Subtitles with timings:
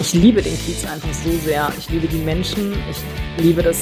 [0.00, 1.70] ich liebe den Kiez einfach so sehr.
[1.78, 2.72] Ich liebe die Menschen.
[2.90, 3.78] Ich liebe das,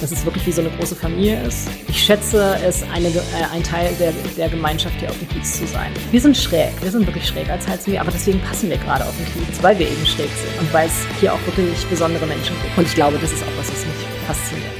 [0.00, 1.68] dass es wirklich wie so eine große Familie ist.
[1.88, 3.20] Ich schätze es, eine, äh,
[3.52, 5.92] ein Teil der, der Gemeinschaft hier auf dem Kiez zu sein.
[6.10, 6.72] Wir sind schräg.
[6.82, 9.78] Wir sind wirklich schräg als Heizmir, aber deswegen passen wir gerade auf den Kiez, weil
[9.78, 12.76] wir eben schräg sind und weil es hier auch wirklich besondere Menschen gibt.
[12.76, 14.72] Und ich glaube, das ist auch was, was mich fasziniert.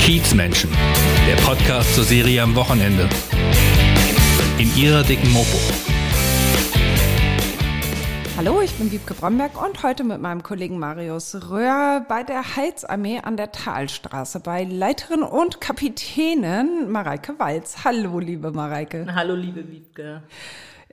[0.00, 0.70] Kiezmenschen,
[1.28, 3.08] der Podcast zur Serie am Wochenende.
[4.58, 5.58] In ihrer dicken Mopo.
[8.44, 13.20] Hallo, ich bin Wiebke Bromberg und heute mit meinem Kollegen Marius Röhr bei der Heilsarmee
[13.20, 17.84] an der Talstraße bei Leiterin und Kapitänin Mareike Walz.
[17.84, 19.06] Hallo, liebe Mareike.
[19.14, 20.24] Hallo, liebe Wiebke.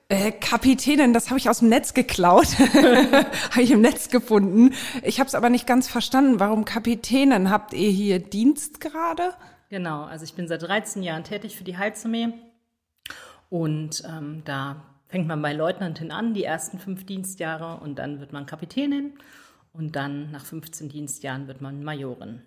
[0.08, 2.56] Äh, Kapitänin, das habe ich aus dem Netz geklaut,
[3.50, 4.72] habe ich im Netz gefunden.
[5.02, 6.38] Ich habe es aber nicht ganz verstanden.
[6.38, 7.50] Warum Kapitänin?
[7.50, 9.34] Habt ihr hier Dienst gerade?
[9.70, 12.28] Genau, also ich bin seit 13 Jahren tätig für die Heilsarmee
[13.48, 18.32] und ähm, da fängt man bei Leutnantin an, die ersten fünf Dienstjahre, und dann wird
[18.32, 19.14] man Kapitänin
[19.72, 22.42] und dann nach 15 Dienstjahren wird man Majorin.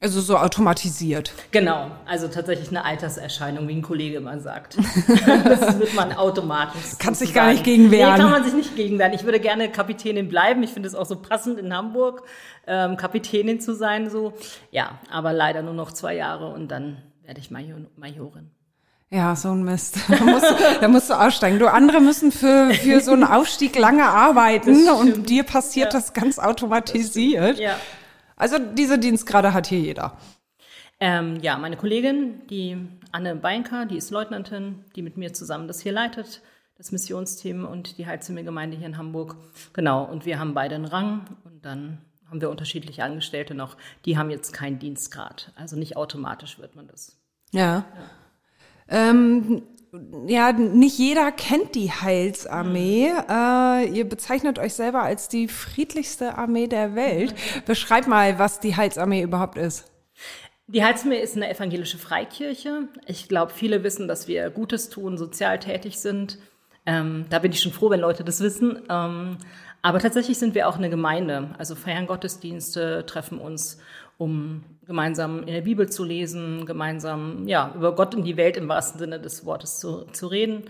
[0.00, 1.32] Also so automatisiert.
[1.52, 4.76] Genau, also tatsächlich eine Alterserscheinung, wie ein Kollege immer sagt.
[5.06, 6.98] das wird man automatisch.
[6.98, 8.14] Kannst dich gar nicht gegen wehren.
[8.14, 9.12] Nee, kann man sich nicht gegen wehren.
[9.12, 10.64] Ich würde gerne Kapitänin bleiben.
[10.64, 12.24] Ich finde es auch so passend in Hamburg,
[12.66, 14.10] ähm, Kapitänin zu sein.
[14.10, 14.32] So,
[14.72, 18.50] ja, aber leider nur noch zwei Jahre und dann werde ich Majorin.
[19.12, 19.98] Ja, so ein Mist.
[20.08, 21.58] Da musst, du, da musst du aussteigen.
[21.58, 25.98] Du, andere müssen für, für so einen Aufstieg lange arbeiten und dir passiert ja.
[25.98, 27.58] das ganz automatisiert.
[27.58, 27.78] Ja.
[28.36, 30.16] Also diese Dienstgrade hat hier jeder.
[30.98, 32.78] Ähm, ja, meine Kollegin, die
[33.10, 36.40] Anne Beinker, die ist Leutnantin, die mit mir zusammen das hier leitet,
[36.78, 39.36] das Missionsteam und die Heilzimmergemeinde hier in Hamburg.
[39.74, 41.98] Genau, und wir haben beide einen Rang und dann
[42.30, 43.76] haben wir unterschiedliche Angestellte noch.
[44.06, 45.52] Die haben jetzt keinen Dienstgrad.
[45.54, 47.18] Also nicht automatisch wird man das.
[47.50, 47.60] ja.
[47.60, 47.84] ja.
[48.92, 49.62] Ähm,
[50.26, 53.10] ja, nicht jeder kennt die Heilsarmee.
[53.10, 53.24] Mhm.
[53.28, 57.32] Äh, ihr bezeichnet euch selber als die friedlichste Armee der Welt.
[57.32, 57.62] Mhm.
[57.66, 59.90] Beschreib mal, was die Heilsarmee überhaupt ist.
[60.66, 62.88] Die Heilsarmee ist eine evangelische Freikirche.
[63.06, 66.38] Ich glaube, viele wissen, dass wir Gutes tun, sozial tätig sind.
[66.86, 68.80] Ähm, da bin ich schon froh, wenn Leute das wissen.
[68.88, 69.36] Ähm,
[69.82, 71.50] aber tatsächlich sind wir auch eine Gemeinde.
[71.58, 73.78] Also feiern Gottesdienste, treffen uns
[74.22, 78.68] um gemeinsam in der Bibel zu lesen, gemeinsam ja, über Gott und die Welt im
[78.68, 80.64] wahrsten Sinne des Wortes zu, zu reden.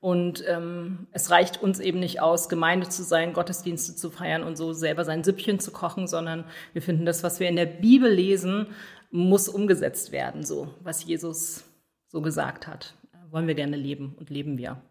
[0.00, 4.56] Und ähm, es reicht uns eben nicht aus, Gemeinde zu sein, Gottesdienste zu feiern und
[4.56, 6.44] so selber sein Süppchen zu kochen, sondern
[6.74, 8.66] wir finden, das, was wir in der Bibel lesen,
[9.10, 11.64] muss umgesetzt werden, so was Jesus
[12.08, 12.94] so gesagt hat.
[13.30, 14.82] Wollen wir gerne leben und leben wir.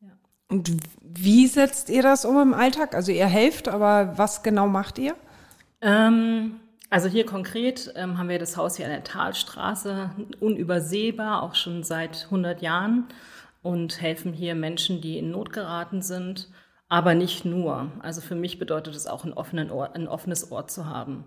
[0.00, 0.10] Ja.
[0.48, 2.96] Und wie setzt ihr das um im Alltag?
[2.96, 5.14] Also ihr helft, aber was genau macht ihr?
[5.80, 6.60] Ähm,
[6.92, 10.10] also hier konkret ähm, haben wir das Haus hier an der Talstraße,
[10.40, 13.06] unübersehbar, auch schon seit 100 Jahren
[13.62, 16.50] und helfen hier Menschen, die in Not geraten sind,
[16.90, 17.90] aber nicht nur.
[18.00, 21.24] Also für mich bedeutet es auch, einen offenen Ort, ein offenes Ort zu haben.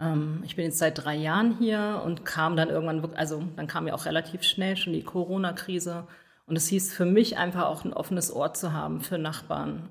[0.00, 3.86] Ähm, ich bin jetzt seit drei Jahren hier und kam dann irgendwann, also dann kam
[3.86, 6.08] ja auch relativ schnell schon die Corona-Krise
[6.46, 9.90] und es hieß für mich einfach auch ein offenes Ort zu haben für Nachbarn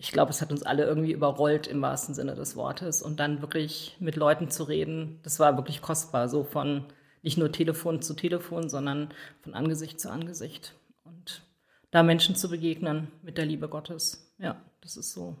[0.00, 3.02] ich glaube, es hat uns alle irgendwie überrollt im wahrsten Sinne des Wortes.
[3.02, 6.28] Und dann wirklich mit Leuten zu reden, das war wirklich kostbar.
[6.28, 6.84] So von
[7.22, 10.74] nicht nur Telefon zu Telefon, sondern von Angesicht zu Angesicht.
[11.04, 11.42] Und
[11.90, 14.32] da Menschen zu begegnen mit der Liebe Gottes.
[14.38, 15.36] Ja, das ist so.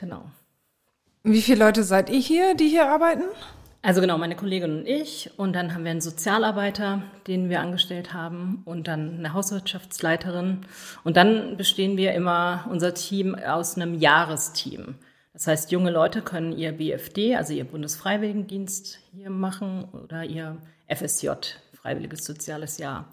[0.00, 0.28] Genau.
[1.22, 3.24] Wie viele Leute seid ihr hier, die hier arbeiten?
[3.86, 5.30] Also genau, meine Kollegin und ich.
[5.36, 8.62] Und dann haben wir einen Sozialarbeiter, den wir angestellt haben.
[8.64, 10.62] Und dann eine Hauswirtschaftsleiterin.
[11.04, 14.96] Und dann bestehen wir immer, unser Team, aus einem Jahresteam.
[15.34, 20.56] Das heißt, junge Leute können ihr BFD, also ihr Bundesfreiwilligendienst hier machen oder ihr
[20.88, 21.28] FSJ,
[21.80, 23.12] Freiwilliges Soziales Jahr.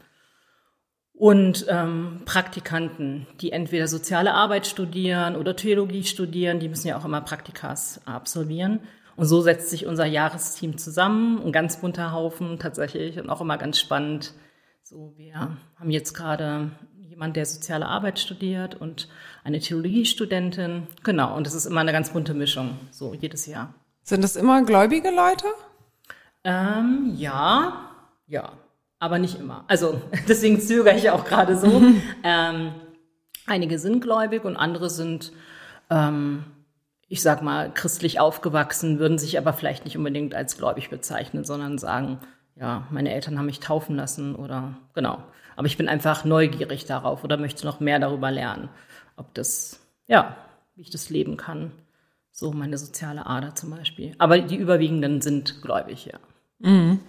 [1.14, 7.06] Und ähm, Praktikanten, die entweder soziale Arbeit studieren oder Theologie studieren, die müssen ja auch
[7.06, 8.80] immer Praktikas absolvieren.
[9.16, 13.58] Und so setzt sich unser Jahresteam zusammen, ein ganz bunter Haufen tatsächlich und auch immer
[13.58, 14.34] ganz spannend.
[14.82, 19.08] So, wir haben jetzt gerade jemand, der soziale Arbeit studiert und
[19.44, 20.88] eine Theologiestudentin.
[21.04, 23.74] Genau, und das ist immer eine ganz bunte Mischung, so jedes Jahr.
[24.02, 25.46] Sind das immer gläubige Leute?
[26.44, 27.90] Ähm, ja,
[28.28, 28.54] ja,
[29.00, 29.64] aber nicht immer.
[29.68, 31.68] Also deswegen zögere ich auch gerade so.
[32.24, 32.74] ähm,
[33.46, 35.32] einige sind gläubig und andere sind
[35.90, 36.44] ähm,
[37.14, 41.78] ich sag mal, christlich aufgewachsen, würden sich aber vielleicht nicht unbedingt als gläubig bezeichnen, sondern
[41.78, 42.18] sagen,
[42.56, 45.24] ja, meine Eltern haben mich taufen lassen oder genau.
[45.56, 48.68] Aber ich bin einfach neugierig darauf oder möchte noch mehr darüber lernen,
[49.16, 50.36] ob das, ja,
[50.74, 51.72] wie ich das leben kann.
[52.32, 54.16] So meine soziale Ader zum Beispiel.
[54.18, 56.18] Aber die überwiegenden sind gläubig, ja.
[56.68, 57.00] Mhm.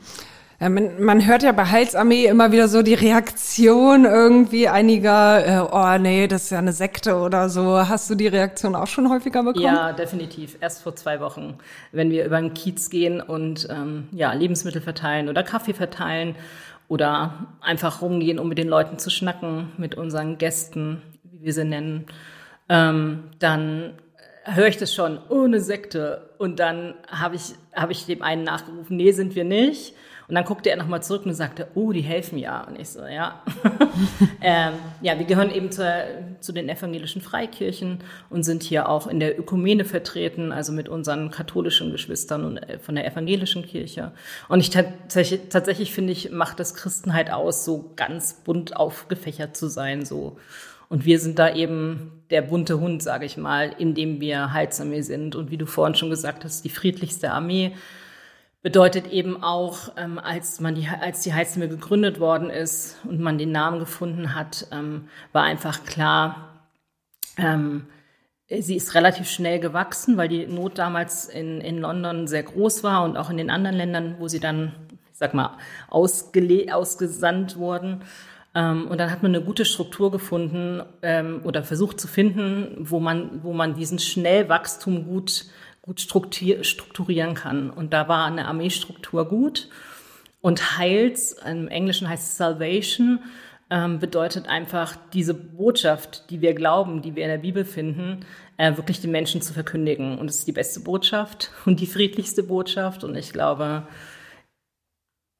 [0.61, 5.69] Ja, man, man, hört ja bei Heilsarmee immer wieder so die Reaktion irgendwie einiger, äh,
[5.71, 7.89] oh nee, das ist ja eine Sekte oder so.
[7.89, 9.65] Hast du die Reaktion auch schon häufiger bekommen?
[9.65, 10.57] Ja, definitiv.
[10.61, 11.59] Erst vor zwei Wochen,
[11.91, 16.37] wenn wir über den Kiez gehen und ähm, ja, Lebensmittel verteilen oder Kaffee verteilen
[16.89, 21.65] oder einfach rumgehen, um mit den Leuten zu schnacken, mit unseren Gästen, wie wir sie
[21.65, 22.07] nennen,
[22.69, 23.95] ähm, dann
[24.45, 26.31] höre ich das schon, ohne Sekte.
[26.39, 29.95] Und dann habe ich, hab ich dem einen nachgerufen, nee, sind wir nicht.
[30.27, 32.63] Und dann guckte er nochmal zurück und sagte, oh, die helfen ja.
[32.65, 33.43] Und ich so, ja.
[34.41, 34.73] ähm,
[35.03, 35.87] ja, wir gehören eben zur,
[36.41, 37.99] zu den evangelischen Freikirchen
[38.31, 42.79] und sind hier auch in der Ökumene vertreten, also mit unseren katholischen Geschwistern und äh,
[42.79, 44.13] von der evangelischen Kirche.
[44.49, 49.69] Und ich tatsächlich, tatsächlich finde ich, macht das Christenheit aus, so ganz bunt aufgefächert zu
[49.69, 50.39] sein, so.
[50.89, 55.01] Und wir sind da eben der bunte Hund, sage ich mal, in dem wir Heilsarmee
[55.01, 55.35] sind.
[55.35, 57.73] Und wie du vorhin schon gesagt hast, die friedlichste Armee
[58.65, 63.37] bedeutet eben auch, ähm, als man die, als die Heilsarmee gegründet worden ist und man
[63.37, 66.65] den Namen gefunden hat, ähm, war einfach klar,
[67.37, 67.85] ähm,
[68.49, 73.05] sie ist relativ schnell gewachsen, weil die Not damals in, in London sehr groß war
[73.05, 74.73] und auch in den anderen Ländern, wo sie dann,
[75.13, 75.59] ich sag mal,
[75.91, 78.01] ausgele ausgesandt wurden.
[78.55, 82.99] Ähm, und dann hat man eine gute Struktur gefunden ähm, oder versucht zu finden, wo
[82.99, 85.45] man, wo man diesen Schnellwachstum gut,
[85.85, 87.69] gut strukturieren kann.
[87.69, 89.69] Und da war eine Armeestruktur gut.
[90.41, 93.21] Und Heils, im Englischen heißt es Salvation,
[93.69, 98.25] ähm, bedeutet einfach diese Botschaft, die wir glauben, die wir in der Bibel finden,
[98.57, 100.19] äh, wirklich den Menschen zu verkündigen.
[100.19, 103.05] Und es ist die beste Botschaft und die friedlichste Botschaft.
[103.05, 103.87] Und ich glaube,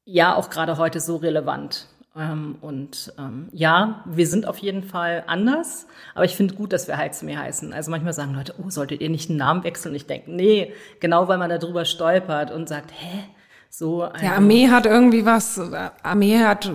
[0.05, 1.87] ja, auch gerade heute so relevant.
[2.17, 6.87] Ähm, und ähm, ja, wir sind auf jeden Fall anders, aber ich finde gut, dass
[6.87, 7.73] wir Heizmeer heißen.
[7.73, 9.93] Also manchmal sagen Leute, oh, solltet ihr nicht einen Namen wechseln?
[9.93, 13.25] Und ich denke, nee, genau weil man darüber stolpert und sagt, hä?
[13.69, 15.61] So ja, Armee hat irgendwie was,
[16.05, 16.71] Armee hat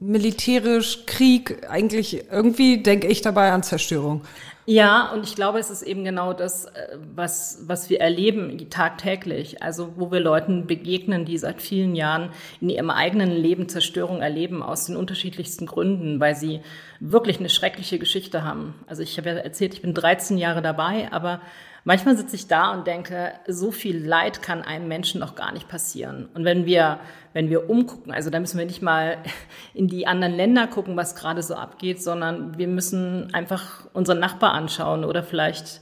[0.00, 4.22] militärisch, Krieg, eigentlich irgendwie denke ich dabei an Zerstörung.
[4.70, 9.64] Ja, und ich glaube, es ist eben genau das, äh, was, was wir erleben tagtäglich.
[9.64, 12.30] Also, wo wir Leuten begegnen, die seit vielen Jahren
[12.60, 16.60] in ihrem eigenen Leben Zerstörung erleben, aus den unterschiedlichsten Gründen, weil sie
[17.00, 18.74] wirklich eine schreckliche Geschichte haben.
[18.86, 21.40] Also, ich habe ja erzählt, ich bin 13 Jahre dabei, aber
[21.84, 25.68] manchmal sitze ich da und denke, so viel Leid kann einem Menschen noch gar nicht
[25.68, 26.28] passieren.
[26.34, 27.00] Und wenn wir,
[27.32, 29.18] wenn wir umgucken, also da müssen wir nicht mal
[29.74, 34.52] in die anderen Länder gucken, was gerade so abgeht, sondern wir müssen einfach unseren Nachbar
[34.52, 35.80] anschauen oder vielleicht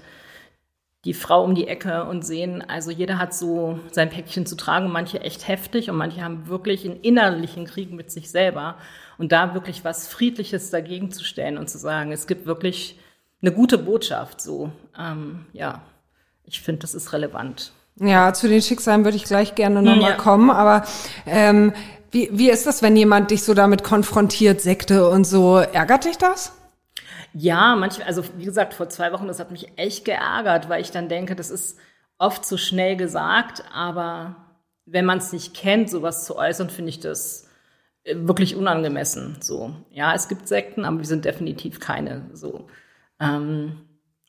[1.05, 4.91] die Frau um die Ecke und sehen, also jeder hat so sein Päckchen zu tragen,
[4.91, 8.77] manche echt heftig und manche haben wirklich einen innerlichen Krieg mit sich selber.
[9.17, 12.99] Und da wirklich was Friedliches dagegen zu stellen und zu sagen, es gibt wirklich
[13.41, 14.41] eine gute Botschaft.
[14.41, 15.83] So, ähm, ja,
[16.45, 17.73] ich finde, das ist relevant.
[18.01, 20.17] Ja, zu den Schicksalen würde ich gleich gerne nochmal ja.
[20.17, 20.85] kommen, aber
[21.27, 21.73] ähm,
[22.11, 25.59] wie, wie ist das, wenn jemand dich so damit konfrontiert, Sekte und so?
[25.59, 26.53] Ärgert dich das?
[27.35, 30.91] Ja, manchmal, also wie gesagt, vor zwei Wochen, das hat mich echt geärgert, weil ich
[30.91, 31.79] dann denke, das ist
[32.19, 34.37] oft zu schnell gesagt, aber
[34.87, 37.49] wenn man es nicht kennt, sowas zu äußern, finde ich das
[38.05, 39.37] äh, wirklich unangemessen.
[39.41, 42.31] So, ja, es gibt Sekten, aber wir sind definitiv keine.
[42.33, 42.67] So,
[43.21, 43.81] ähm,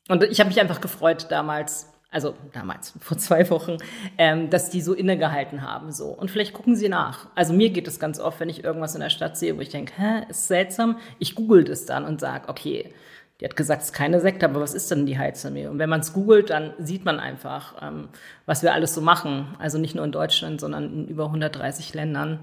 [0.08, 3.76] und ich habe mich einfach gefreut damals, also damals, vor zwei Wochen,
[4.18, 5.92] ähm, dass die so innegehalten haben.
[5.92, 6.06] so.
[6.06, 7.28] Und vielleicht gucken sie nach.
[7.34, 9.68] Also mir geht es ganz oft, wenn ich irgendwas in der Stadt sehe, wo ich
[9.68, 10.98] denke, hä, ist seltsam.
[11.18, 12.92] Ich google das dann und sage, okay,
[13.40, 15.66] die hat gesagt, es ist keine Sekte, aber was ist denn die Heilsarmee?
[15.66, 18.08] Und wenn man es googelt, dann sieht man einfach, ähm,
[18.44, 19.54] was wir alles so machen.
[19.58, 22.40] Also nicht nur in Deutschland, sondern in über 130 Ländern.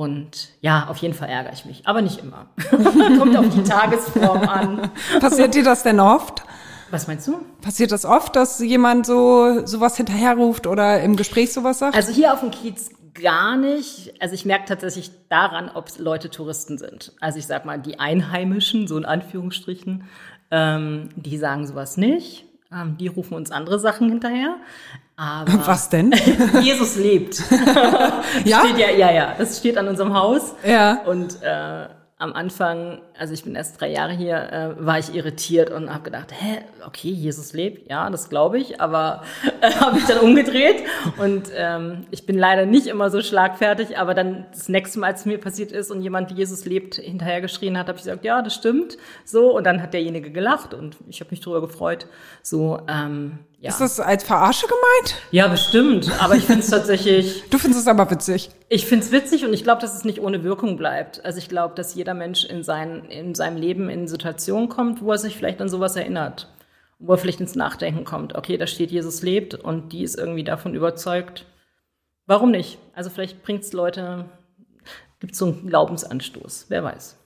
[0.00, 2.46] Und ja, auf jeden Fall ärgere ich mich, aber nicht immer.
[3.18, 4.90] Kommt auf die Tagesform an.
[5.20, 6.42] Passiert dir das denn oft?
[6.90, 7.42] Was meinst du?
[7.60, 11.94] Passiert das oft, dass jemand so sowas hinterherruft oder im Gespräch sowas sagt?
[11.94, 14.14] Also hier auf dem Kiez gar nicht.
[14.22, 17.12] Also ich merke tatsächlich daran, ob Leute Touristen sind.
[17.20, 20.04] Also ich sag mal, die Einheimischen, so in Anführungsstrichen,
[20.50, 22.46] ähm, die sagen sowas nicht.
[22.72, 24.56] Ähm, die rufen uns andere Sachen hinterher.
[25.20, 26.14] Aber Was denn?
[26.62, 27.42] Jesus lebt.
[28.44, 28.60] ja?
[28.64, 28.90] Steht ja?
[28.90, 29.34] Ja, ja.
[29.36, 30.54] Das steht an unserem Haus.
[30.64, 31.02] Ja.
[31.04, 35.70] Und äh, am Anfang, also ich bin erst drei Jahre hier, äh, war ich irritiert
[35.70, 39.22] und habe gedacht, hä, okay, Jesus lebt, ja, das glaube ich, aber
[39.60, 40.84] äh, habe ich dann umgedreht
[41.16, 45.20] und ähm, ich bin leider nicht immer so schlagfertig, aber dann das nächste Mal, als
[45.20, 48.42] es mir passiert ist und jemand Jesus lebt hinterher geschrien hat, habe ich gesagt, ja,
[48.42, 52.06] das stimmt, so und dann hat derjenige gelacht und ich habe mich darüber gefreut,
[52.42, 53.68] so ähm, ja.
[53.70, 55.22] Ist das als Verarsche gemeint?
[55.30, 56.10] Ja, bestimmt.
[56.20, 57.44] Aber ich finde es tatsächlich.
[57.50, 58.50] Du findest es aber witzig.
[58.68, 61.24] Ich finde es witzig und ich glaube, dass es nicht ohne Wirkung bleibt.
[61.24, 65.12] Also ich glaube, dass jeder Mensch in, sein, in seinem Leben in Situationen kommt, wo
[65.12, 66.48] er sich vielleicht an sowas erinnert.
[66.98, 68.34] Wo er vielleicht ins Nachdenken kommt.
[68.34, 71.44] Okay, da steht, Jesus lebt und die ist irgendwie davon überzeugt.
[72.26, 72.78] Warum nicht?
[72.94, 74.26] Also vielleicht bringt es Leute
[75.20, 77.16] gibt es so einen Glaubensanstoß, wer weiß.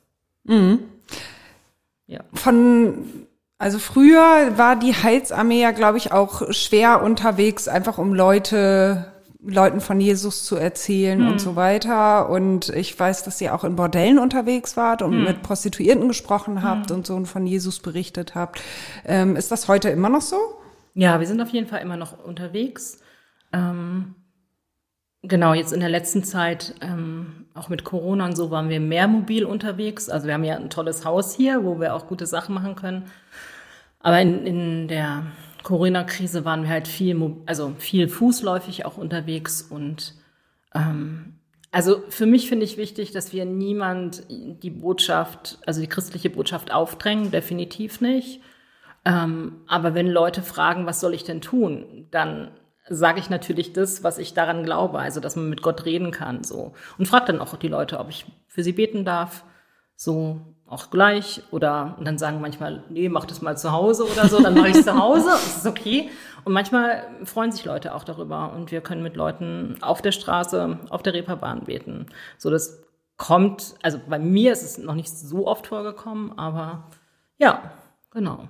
[2.06, 2.20] Ja.
[2.34, 3.26] Von,
[3.64, 9.06] also früher war die Heilsarmee ja, glaube ich, auch schwer unterwegs, einfach um Leute,
[9.42, 11.28] Leuten von Jesus zu erzählen hm.
[11.28, 12.28] und so weiter.
[12.28, 15.25] Und ich weiß, dass ihr auch in Bordellen unterwegs wart und hm.
[15.25, 16.97] mit Prostituierten gesprochen habt hm.
[16.99, 18.61] und so und von Jesus berichtet habt.
[19.06, 20.37] Ähm, ist das heute immer noch so?
[20.92, 22.99] Ja, wir sind auf jeden Fall immer noch unterwegs.
[23.54, 24.14] Ähm,
[25.23, 29.09] genau, jetzt in der letzten Zeit ähm, auch mit Corona und so waren wir mehr
[29.09, 30.11] mobil unterwegs.
[30.11, 33.04] Also wir haben ja ein tolles Haus hier, wo wir auch gute Sachen machen können.
[34.04, 35.25] Aber in, in der
[35.62, 40.12] Corona-Krise waren wir halt viel, also viel fußläufig auch unterwegs und
[40.75, 41.38] ähm,
[41.73, 46.70] also für mich finde ich wichtig, dass wir niemand die Botschaft, also die christliche Botschaft
[46.70, 48.42] aufdrängen, definitiv nicht.
[49.06, 52.50] Ähm, aber wenn Leute fragen, was soll ich denn tun, dann
[52.87, 56.44] sage ich natürlich das, was ich daran glaube, also dass man mit Gott reden kann,
[56.44, 59.44] so und frage dann auch die Leute, ob ich für sie beten darf,
[59.96, 64.28] so auch gleich oder und dann sagen manchmal, nee, mach das mal zu Hause oder
[64.28, 66.11] so, dann mache ich es zu Hause, das ist okay.
[66.44, 70.78] Und manchmal freuen sich Leute auch darüber und wir können mit Leuten auf der Straße,
[70.90, 72.06] auf der Reeperbahn beten.
[72.38, 72.83] So das
[73.16, 76.85] kommt, also bei mir ist es noch nicht so oft vorgekommen, aber
[77.38, 77.73] ja,
[78.11, 78.49] genau.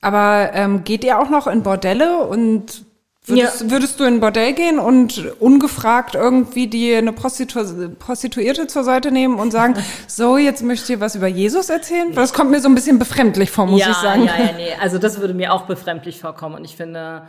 [0.00, 2.85] Aber ähm, geht ihr auch noch in Bordelle und
[3.28, 3.70] Würdest, ja.
[3.72, 7.60] würdest du in ein Bordell gehen und ungefragt irgendwie dir eine Prostitu
[7.98, 9.74] Prostituierte zur Seite nehmen und sagen,
[10.06, 12.08] so, jetzt möchte ich dir was über Jesus erzählen?
[12.10, 14.24] Weil das kommt mir so ein bisschen befremdlich vor, muss ja, ich sagen.
[14.24, 14.70] Ja, ja, nee.
[14.80, 16.54] Also das würde mir auch befremdlich vorkommen.
[16.54, 17.22] Und ich finde,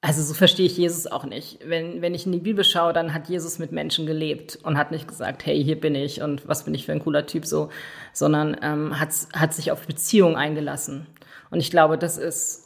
[0.00, 1.58] also so verstehe ich Jesus auch nicht.
[1.62, 4.92] Wenn, wenn ich in die Bibel schaue, dann hat Jesus mit Menschen gelebt und hat
[4.92, 7.68] nicht gesagt, hey, hier bin ich und was bin ich für ein cooler Typ so,
[8.14, 11.06] sondern ähm, hat, hat sich auf Beziehungen eingelassen.
[11.50, 12.64] Und ich glaube, das ist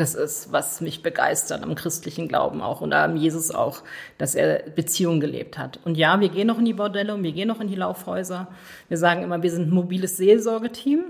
[0.00, 3.82] das ist, was mich begeistert am christlichen Glauben auch und am Jesus auch,
[4.18, 5.78] dass er Beziehungen gelebt hat.
[5.84, 8.48] Und ja, wir gehen noch in die Bordelle und wir gehen noch in die Laufhäuser.
[8.88, 11.04] Wir sagen immer, wir sind ein mobiles Seelsorgeteam.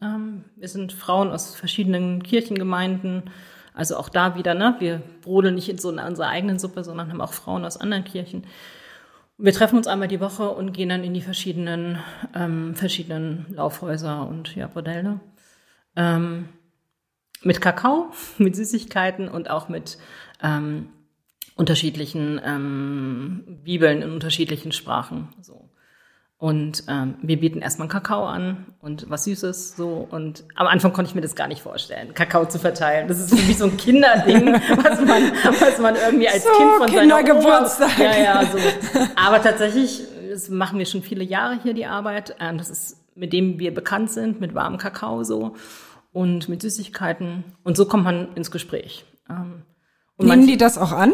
[0.00, 3.24] Ähm, wir sind Frauen aus verschiedenen Kirchengemeinden.
[3.74, 4.76] Also auch da wieder, ne?
[4.78, 8.46] Wir brodeln nicht in so unserer eigenen Suppe, sondern haben auch Frauen aus anderen Kirchen.
[9.38, 11.98] Wir treffen uns einmal die Woche und gehen dann in die verschiedenen,
[12.34, 15.20] ähm, verschiedenen Laufhäuser und ja, Bordelle.
[15.94, 16.48] Ähm,
[17.46, 19.98] mit Kakao, mit Süßigkeiten und auch mit
[20.42, 20.88] ähm,
[21.56, 25.28] unterschiedlichen ähm, Bibeln in unterschiedlichen Sprachen.
[25.40, 25.70] So.
[26.38, 30.06] Und ähm, wir bieten erstmal Kakao an und was Süßes so.
[30.10, 33.08] Und am Anfang konnte ich mir das gar nicht vorstellen, Kakao zu verteilen.
[33.08, 36.72] Das ist für mich so ein Kinderding, was man, was man irgendwie als so, Kind
[36.72, 37.98] von seiner Kindergeburtstag.
[37.98, 38.58] Ja, ja, so.
[39.16, 42.36] Aber tatsächlich, das machen wir schon viele Jahre hier die Arbeit.
[42.38, 45.56] Ähm, das ist mit dem wir bekannt sind, mit warmem Kakao so
[46.16, 47.44] und mit Süßigkeiten.
[47.62, 49.04] Und so kommt man ins Gespräch.
[49.28, 49.64] Ähm,
[50.16, 51.12] und Nehmen die das auch an?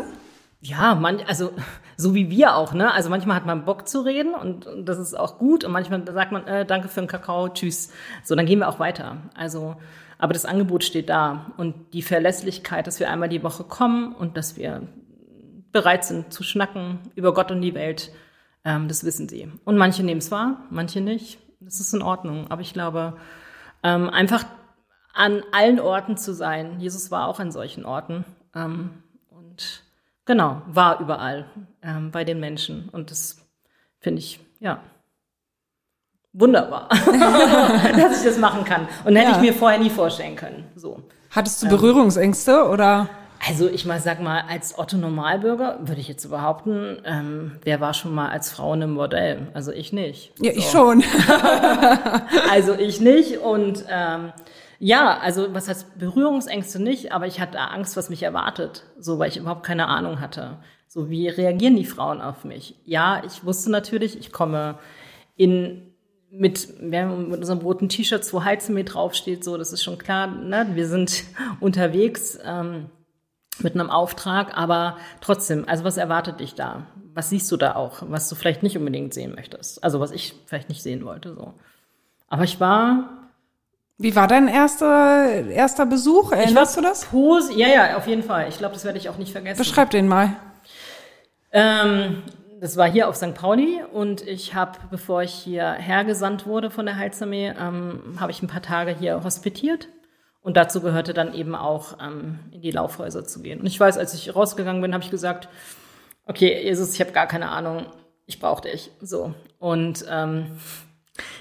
[0.60, 1.50] Ja, man, also
[1.96, 2.94] so wie wir auch, ne?
[2.94, 5.64] Also manchmal hat man Bock zu reden und, und das ist auch gut.
[5.64, 7.90] Und manchmal sagt man, äh, danke für den Kakao, tschüss.
[8.22, 9.16] So, dann gehen wir auch weiter.
[9.34, 9.74] Also,
[10.18, 14.36] aber das Angebot steht da und die Verlässlichkeit, dass wir einmal die Woche kommen und
[14.36, 14.86] dass wir
[15.72, 18.12] bereit sind zu schnacken über Gott und die Welt,
[18.64, 19.50] ähm, das wissen sie.
[19.64, 21.40] Und manche nehmen es wahr, manche nicht.
[21.58, 22.46] Das ist in Ordnung.
[22.52, 23.14] Aber ich glaube,
[23.82, 24.44] ähm, einfach
[25.12, 26.80] an allen Orten zu sein.
[26.80, 28.24] Jesus war auch an solchen Orten.
[28.54, 28.90] Ähm,
[29.30, 29.82] und
[30.24, 31.46] genau, war überall
[31.82, 32.88] ähm, bei den Menschen.
[32.90, 33.36] Und das
[34.00, 34.80] finde ich, ja,
[36.32, 36.88] wunderbar,
[37.96, 38.88] dass ich das machen kann.
[39.04, 39.36] Und hätte ja.
[39.36, 40.64] ich mir vorher nie vorstellen können.
[40.74, 41.02] So.
[41.30, 43.08] Hattest du Berührungsängste oder?
[43.44, 47.92] Also ich mal sag mal, als Otto Normalbürger würde ich jetzt behaupten, ähm, wer war
[47.92, 49.48] schon mal als Frau in einem Bordell?
[49.52, 50.32] Also ich nicht.
[50.40, 50.58] Ja, so.
[50.58, 51.04] ich schon.
[52.50, 54.32] also ich nicht und ähm,
[54.84, 59.28] ja, also was heißt Berührungsängste nicht, aber ich hatte Angst, was mich erwartet, so weil
[59.28, 60.58] ich überhaupt keine Ahnung hatte.
[60.88, 62.74] So wie reagieren die Frauen auf mich?
[62.84, 64.80] Ja, ich wusste natürlich, ich komme
[65.36, 65.94] in
[66.32, 70.66] mit, mit unserem roten T-Shirt, wo Heizmehl draufsteht, so, das ist schon klar, ne?
[70.74, 71.22] wir sind
[71.60, 72.86] unterwegs ähm,
[73.60, 76.86] mit einem Auftrag, aber trotzdem, also was erwartet dich da?
[77.14, 79.84] Was siehst du da auch, was du vielleicht nicht unbedingt sehen möchtest?
[79.84, 81.54] Also was ich vielleicht nicht sehen wollte, so.
[82.26, 83.21] Aber ich war
[84.02, 86.32] wie war dein erster, erster Besuch?
[86.32, 87.04] Erinnerst du das?
[87.06, 88.48] Pose, ja, ja, auf jeden Fall.
[88.48, 89.58] Ich glaube, das werde ich auch nicht vergessen.
[89.58, 90.36] Beschreib den mal.
[91.52, 92.22] Ähm,
[92.60, 93.34] das war hier auf St.
[93.34, 98.42] Pauli und ich habe, bevor ich hier hergesandt wurde von der Heilsarmee, ähm, habe ich
[98.42, 99.88] ein paar Tage hier hospitiert.
[100.40, 103.60] Und dazu gehörte dann eben auch, ähm, in die Laufhäuser zu gehen.
[103.60, 105.48] Und ich weiß, als ich rausgegangen bin, habe ich gesagt,
[106.26, 107.86] okay, Jesus, ich habe gar keine Ahnung,
[108.26, 108.90] ich brauche dich.
[109.00, 109.34] So.
[109.60, 110.46] Und ähm,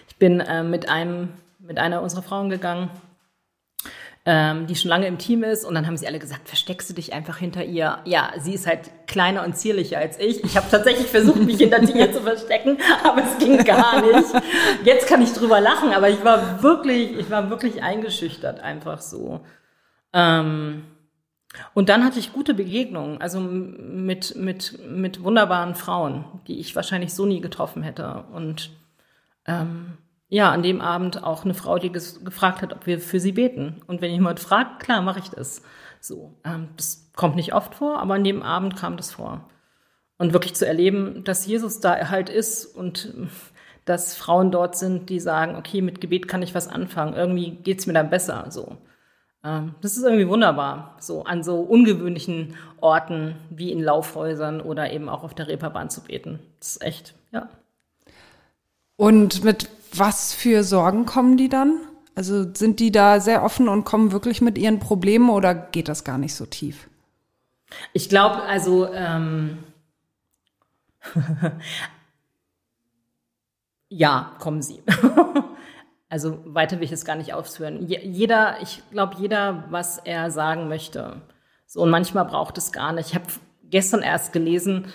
[0.07, 1.29] ich bin äh, mit einem
[1.61, 2.89] mit einer unserer Frauen gegangen
[4.23, 5.65] ähm, die schon lange im Team ist.
[5.65, 7.99] Und dann haben sie alle gesagt, versteckst du dich einfach hinter ihr.
[8.05, 10.43] Ja, sie ist halt kleiner und zierlicher als ich.
[10.43, 14.29] Ich habe tatsächlich versucht, mich hinter dir zu verstecken, aber es ging gar nicht.
[14.83, 19.41] Jetzt kann ich drüber lachen, aber ich war wirklich, ich war wirklich eingeschüchtert, einfach so.
[20.13, 20.83] Ähm,
[21.73, 27.13] und dann hatte ich gute Begegnungen, also mit, mit, mit wunderbaren Frauen, die ich wahrscheinlich
[27.13, 28.23] so nie getroffen hätte.
[28.31, 28.69] Und
[29.47, 29.97] ähm,
[30.31, 33.81] ja, an dem Abend auch eine Frau, die gefragt hat, ob wir für sie beten.
[33.87, 35.61] Und wenn jemand fragt, klar, mache ich das.
[35.99, 39.49] So, ähm, das kommt nicht oft vor, aber an dem Abend kam das vor.
[40.17, 43.13] Und wirklich zu erleben, dass Jesus da halt ist und
[43.83, 47.13] dass Frauen dort sind, die sagen, okay, mit Gebet kann ich was anfangen.
[47.13, 48.45] Irgendwie geht's mir dann besser.
[48.51, 48.77] So,
[49.43, 50.95] ähm, das ist irgendwie wunderbar.
[51.01, 56.03] So an so ungewöhnlichen Orten wie in Laufhäusern oder eben auch auf der Reeperbahn zu
[56.03, 56.39] beten.
[56.59, 57.49] Das ist echt, ja.
[58.95, 61.79] Und mit was für Sorgen kommen die dann?
[62.15, 66.03] Also sind die da sehr offen und kommen wirklich mit ihren Problemen oder geht das
[66.03, 66.89] gar nicht so tief?
[67.93, 69.63] Ich glaube, also ähm,
[73.89, 74.83] ja, kommen sie.
[76.09, 77.87] also weiter will ich es gar nicht ausführen.
[77.87, 81.21] jeder, ich glaube, jeder, was er sagen möchte.
[81.65, 83.09] So und manchmal braucht es gar nicht.
[83.09, 83.27] Ich habe
[83.63, 84.87] gestern erst gelesen.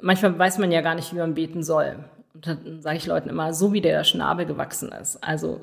[0.00, 2.04] Manchmal weiß man ja gar nicht, wie man beten soll.
[2.34, 5.22] Und dann sage ich Leuten immer, so wie der Schnabel gewachsen ist.
[5.22, 5.60] Also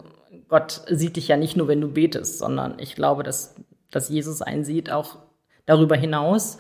[0.48, 3.56] Gott sieht dich ja nicht nur, wenn du betest, sondern ich glaube, dass,
[3.92, 5.18] dass Jesus einen sieht, auch
[5.66, 6.60] darüber hinaus.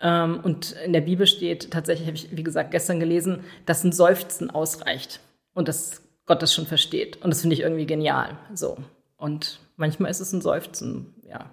[0.00, 3.92] Ähm, und in der Bibel steht, tatsächlich habe ich, wie gesagt, gestern gelesen, dass ein
[3.92, 5.20] Seufzen ausreicht
[5.54, 7.22] und dass Gott das schon versteht.
[7.22, 8.38] Und das finde ich irgendwie genial.
[8.54, 8.76] So.
[9.16, 11.50] Und manchmal ist es ein Seufzen, ja.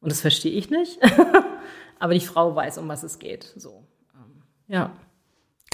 [0.00, 0.98] Und das verstehe ich nicht.
[1.98, 3.52] Aber die Frau weiß, um was es geht.
[3.56, 3.86] So.
[4.14, 4.92] Ähm, ja.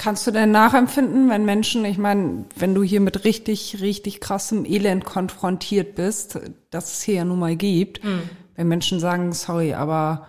[0.02, 4.64] Kannst du denn nachempfinden, wenn Menschen, ich meine, wenn du hier mit richtig, richtig krassem
[4.64, 6.40] Elend konfrontiert bist,
[6.70, 8.28] das es hier ja nun mal gibt, mhm.
[8.56, 10.26] wenn Menschen sagen, sorry, aber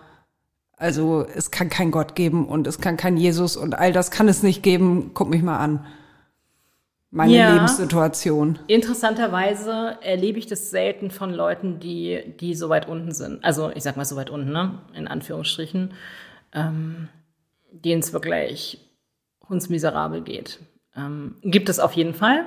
[0.77, 4.27] also es kann kein Gott geben und es kann kein Jesus und all das kann
[4.27, 5.83] es nicht geben, guck mich mal an.
[7.09, 7.53] Meine ja.
[7.55, 8.59] Lebenssituation.
[8.67, 13.43] Interessanterweise erlebe ich das selten von Leuten, die, die so weit unten sind.
[13.43, 14.83] Also ich sag mal so weit unten, ne?
[14.93, 15.95] In Anführungsstrichen.
[16.53, 17.09] Ähm,
[17.71, 18.79] denen es wirklich
[19.49, 20.59] hundsmiserabel geht.
[20.95, 22.45] Ähm, gibt es auf jeden Fall.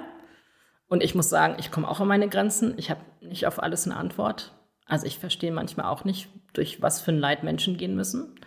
[0.89, 2.75] Und ich muss sagen, ich komme auch an meine Grenzen.
[2.77, 4.53] Ich habe nicht auf alles eine Antwort.
[4.87, 8.39] Also ich verstehe manchmal auch nicht, durch was für ein Leid Menschen gehen müssen.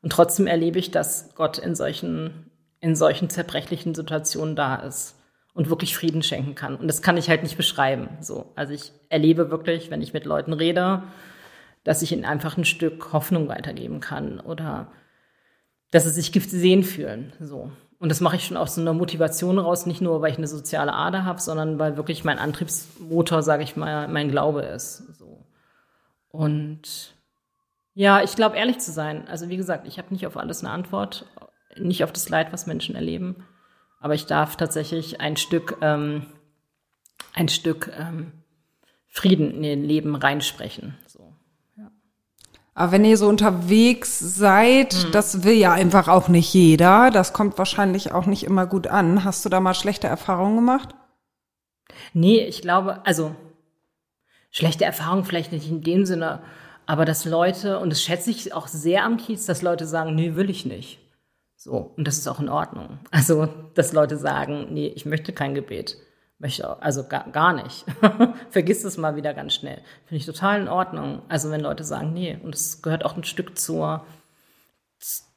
[0.00, 5.16] Und trotzdem erlebe ich, dass Gott in solchen, in solchen zerbrechlichen Situationen da ist
[5.52, 6.76] und wirklich Frieden schenken kann.
[6.76, 8.08] Und das kann ich halt nicht beschreiben.
[8.20, 8.52] So.
[8.56, 11.02] Also ich erlebe wirklich, wenn ich mit Leuten rede,
[11.84, 14.90] dass ich ihnen einfach ein Stück Hoffnung weitergeben kann oder
[15.90, 17.32] dass sie sich gesehen fühlen.
[17.40, 17.70] So.
[18.04, 20.46] Und das mache ich schon aus so einer Motivation raus, nicht nur, weil ich eine
[20.46, 24.98] soziale Ader habe, sondern weil wirklich mein Antriebsmotor, sage ich mal, mein Glaube ist.
[25.16, 25.46] So.
[26.28, 27.14] Und
[27.94, 29.26] ja, ich glaube, ehrlich zu sein.
[29.26, 31.24] Also wie gesagt, ich habe nicht auf alles eine Antwort,
[31.78, 33.46] nicht auf das Leid, was Menschen erleben.
[34.00, 36.26] Aber ich darf tatsächlich ein Stück, ähm,
[37.32, 38.32] ein Stück ähm,
[39.06, 40.94] Frieden in ihr Leben reinsprechen.
[42.74, 45.12] Aber wenn ihr so unterwegs seid, hm.
[45.12, 47.10] das will ja einfach auch nicht jeder.
[47.10, 49.24] Das kommt wahrscheinlich auch nicht immer gut an.
[49.24, 50.94] Hast du da mal schlechte Erfahrungen gemacht?
[52.12, 53.34] Nee, ich glaube, also
[54.50, 56.42] schlechte Erfahrungen vielleicht nicht in dem Sinne,
[56.86, 60.34] aber dass Leute, und das schätze ich auch sehr am Kiez, dass Leute sagen, nee,
[60.34, 60.98] will ich nicht.
[61.56, 62.98] So, und das ist auch in Ordnung.
[63.10, 65.96] Also, dass Leute sagen, nee, ich möchte kein Gebet.
[66.38, 67.84] Möchte auch, also gar, gar nicht.
[68.50, 69.80] Vergiss es mal wieder ganz schnell.
[70.06, 71.22] Finde ich total in Ordnung.
[71.28, 74.04] Also wenn Leute sagen, nee, und es gehört auch ein Stück zur,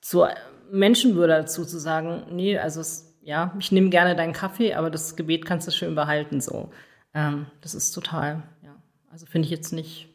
[0.01, 0.31] zur
[0.71, 5.15] Menschenwürde dazu, zu sagen, nee, also es, ja, ich nehme gerne deinen Kaffee, aber das
[5.15, 6.71] Gebet kannst du schön behalten, so.
[7.13, 8.75] Ähm, das ist total, ja.
[9.11, 10.09] Also finde ich jetzt nicht.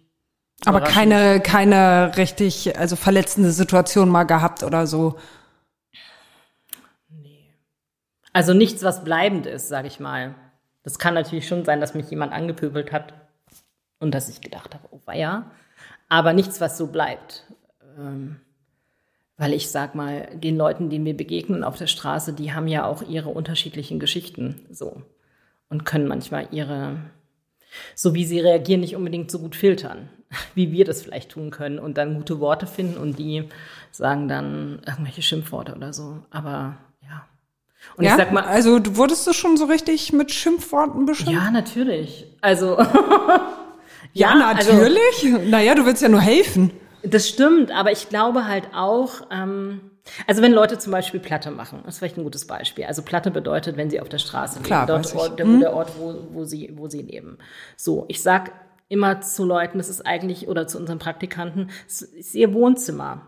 [0.65, 5.19] Aber keine, keine richtig, also verletzende Situation mal gehabt oder so.
[7.09, 7.53] Nee.
[8.33, 10.35] Also nichts, was bleibend ist, sage ich mal.
[10.83, 13.15] Das kann natürlich schon sein, dass mich jemand angepöbelt hat
[13.99, 15.51] und dass ich gedacht habe, oh weia.
[16.09, 17.45] Aber nichts, was so bleibt.
[17.97, 18.41] Ähm,
[19.37, 22.85] weil ich sag mal, den Leuten, die mir begegnen auf der Straße, die haben ja
[22.85, 25.03] auch ihre unterschiedlichen Geschichten so
[25.69, 26.99] und können manchmal ihre,
[27.95, 30.11] so wie sie reagieren, nicht unbedingt so gut filtern,
[30.55, 33.49] wie wir das vielleicht tun können und dann gute Worte finden und die
[33.91, 36.25] sagen dann irgendwelche Schimpfworte oder so.
[36.31, 36.77] Aber
[37.97, 38.13] und ja?
[38.13, 41.33] ich sag mal, also wurdest du schon so richtig mit Schimpfworten beschimpft?
[41.33, 42.27] Ja, natürlich.
[42.41, 42.79] Also
[44.13, 45.25] ja, ja, also natürlich.
[45.25, 46.71] Also, naja, du willst ja nur helfen.
[47.03, 49.81] Das stimmt, aber ich glaube halt auch, ähm,
[50.27, 52.85] also wenn Leute zum Beispiel Platte machen, das ist vielleicht ein gutes Beispiel.
[52.85, 55.61] Also Platte bedeutet, wenn sie auf der Straße Klar, leben, dort Ort, der, hm.
[55.61, 57.39] der Ort, wo, wo, sie, wo sie leben.
[57.77, 58.53] So, ich sag
[58.89, 63.23] immer zu Leuten, das ist eigentlich, oder zu unseren Praktikanten, es ist ihr Wohnzimmer.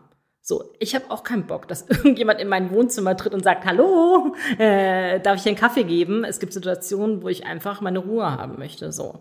[0.46, 4.35] So, ich habe auch keinen Bock, dass irgendjemand in mein Wohnzimmer tritt und sagt, hallo,
[4.59, 6.22] äh, darf ich dir einen Kaffee geben?
[6.22, 8.92] Es gibt Situationen, wo ich einfach meine Ruhe haben möchte.
[8.92, 9.20] So.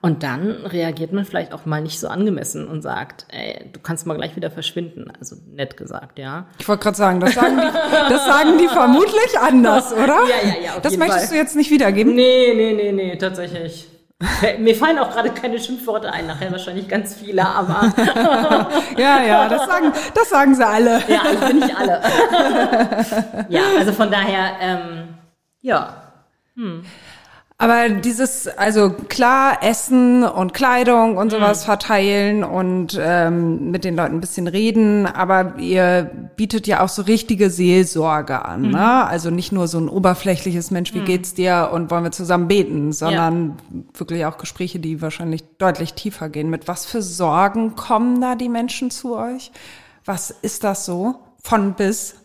[0.00, 4.06] Und dann reagiert man vielleicht auch mal nicht so angemessen und sagt, ey, du kannst
[4.06, 5.12] mal gleich wieder verschwinden.
[5.20, 6.46] Also nett gesagt, ja.
[6.58, 10.24] Ich wollte gerade sagen, das sagen, die, das sagen die vermutlich anders, oder?
[10.24, 10.80] Ja, ja, ja.
[10.80, 11.36] Das möchtest Fall.
[11.36, 12.14] du jetzt nicht wiedergeben?
[12.14, 13.88] Nee, nee, nee, nee, tatsächlich.
[14.58, 17.92] Mir fallen auch gerade keine Schimpfworte ein, nachher wahrscheinlich ganz viele, aber
[18.96, 21.02] Ja, ja, das sagen, das sagen sie alle.
[21.08, 22.00] ja, bin nicht alle.
[23.48, 25.08] ja, also von daher, ähm,
[25.60, 25.96] ja.
[27.62, 34.16] Aber dieses, also klar, Essen und Kleidung und sowas verteilen und ähm, mit den Leuten
[34.16, 39.06] ein bisschen reden, aber ihr bietet ja auch so richtige Seelsorge an, ne?
[39.06, 42.92] Also nicht nur so ein oberflächliches Mensch, wie geht's dir und wollen wir zusammen beten,
[42.92, 43.58] sondern
[43.94, 46.50] wirklich auch Gespräche, die wahrscheinlich deutlich tiefer gehen.
[46.50, 49.52] Mit was für Sorgen kommen da die Menschen zu euch?
[50.04, 51.14] Was ist das so?
[51.40, 52.16] Von bis?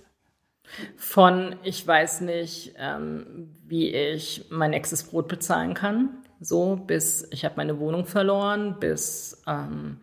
[0.97, 7.45] Von, ich weiß nicht, ähm, wie ich mein nächstes Brot bezahlen kann, so bis ich
[7.45, 10.01] habe meine Wohnung verloren, bis ähm,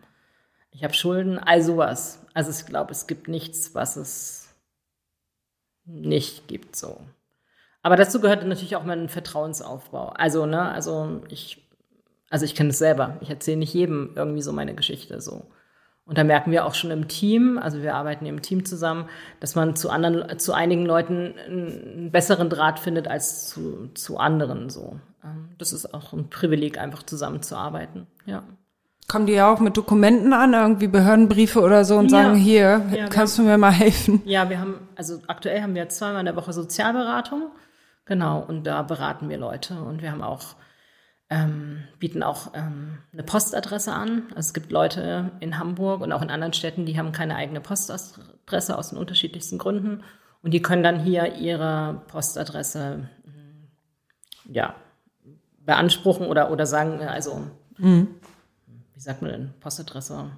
[0.71, 2.25] ich habe Schulden, all sowas.
[2.33, 4.55] Also ich glaube, es gibt nichts, was es
[5.85, 6.99] nicht gibt so.
[7.81, 10.09] Aber dazu gehört natürlich auch mein Vertrauensaufbau.
[10.09, 11.69] Also, ne, also ich,
[12.29, 13.17] also ich kenne es selber.
[13.21, 15.45] Ich erzähle nicht jedem irgendwie so meine Geschichte so.
[16.07, 19.05] Und da merken wir auch schon im Team, also wir arbeiten im Team zusammen,
[19.39, 24.69] dass man zu anderen, zu einigen Leuten einen besseren Draht findet als zu, zu anderen
[24.69, 24.99] so.
[25.23, 28.05] Ähm, Das ist auch ein Privileg, einfach zusammenzuarbeiten.
[28.25, 28.43] Ja.
[29.07, 32.23] Kommen die ja auch mit Dokumenten an, irgendwie Behördenbriefe oder so und Ja.
[32.23, 34.21] sagen, hier, Ja, kannst du mir mal helfen?
[34.25, 37.49] Ja, wir haben, also aktuell haben wir zweimal in der Woche Sozialberatung.
[38.05, 39.73] Genau, und da beraten wir Leute.
[39.81, 40.55] Und wir haben auch,
[41.29, 44.23] ähm, bieten auch ähm, eine Postadresse an.
[44.29, 47.61] Also es gibt Leute in Hamburg und auch in anderen Städten, die haben keine eigene
[47.61, 50.03] Postadresse aus den unterschiedlichsten Gründen.
[50.43, 54.75] Und die können dann hier ihre Postadresse mm, ja,
[55.65, 57.47] beanspruchen oder, oder sagen, also,
[58.93, 60.29] wie sagt man denn, Postadresse?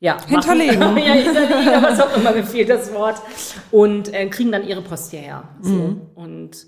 [0.00, 0.80] Ja, Hinterlegen.
[0.98, 3.20] Ja, hinterlegen, was auch immer, mir fehlt das Wort.
[3.70, 5.48] Und äh, kriegen dann ihre Post hierher.
[5.60, 6.00] So.
[6.14, 6.66] Und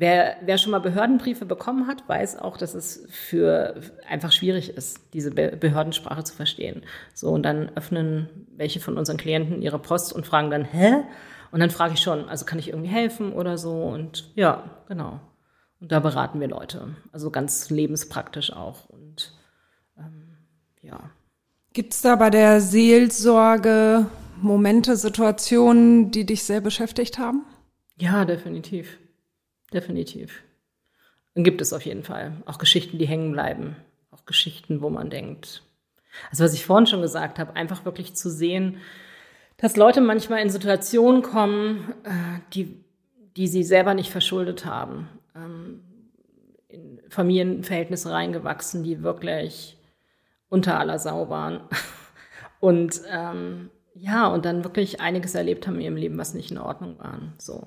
[0.00, 3.74] wer, wer schon mal Behördenbriefe bekommen hat, weiß auch, dass es für
[4.08, 6.82] einfach schwierig ist, diese Be Behördensprache zu verstehen.
[7.14, 11.04] So, und dann öffnen welche von unseren Klienten ihre Post und fragen dann, hä?
[11.52, 13.82] Und dann frage ich schon, also kann ich irgendwie helfen oder so?
[13.82, 15.20] Und ja, genau.
[15.80, 16.96] Und da beraten wir Leute.
[17.12, 18.88] Also ganz lebenspraktisch auch.
[18.88, 19.34] Und
[19.98, 20.36] ähm,
[20.80, 21.10] ja.
[21.72, 24.06] Gibt's da bei der Seelsorge
[24.40, 27.44] Momente, Situationen, die dich sehr beschäftigt haben?
[27.98, 28.99] Ja, definitiv.
[29.72, 30.42] Definitiv.
[31.34, 32.32] Und gibt es auf jeden Fall.
[32.46, 33.76] Auch Geschichten, die hängen bleiben.
[34.10, 35.62] Auch Geschichten, wo man denkt.
[36.30, 38.78] Also was ich vorhin schon gesagt habe, einfach wirklich zu sehen,
[39.56, 42.82] dass Leute manchmal in Situationen kommen, äh, die,
[43.36, 45.08] die sie selber nicht verschuldet haben.
[45.36, 45.82] Ähm,
[46.68, 49.76] in Familienverhältnisse reingewachsen, die wirklich
[50.48, 51.60] unter aller Sau waren.
[52.60, 56.58] Und ähm, ja, und dann wirklich einiges erlebt haben in ihrem Leben, was nicht in
[56.58, 57.18] Ordnung war.
[57.38, 57.66] So.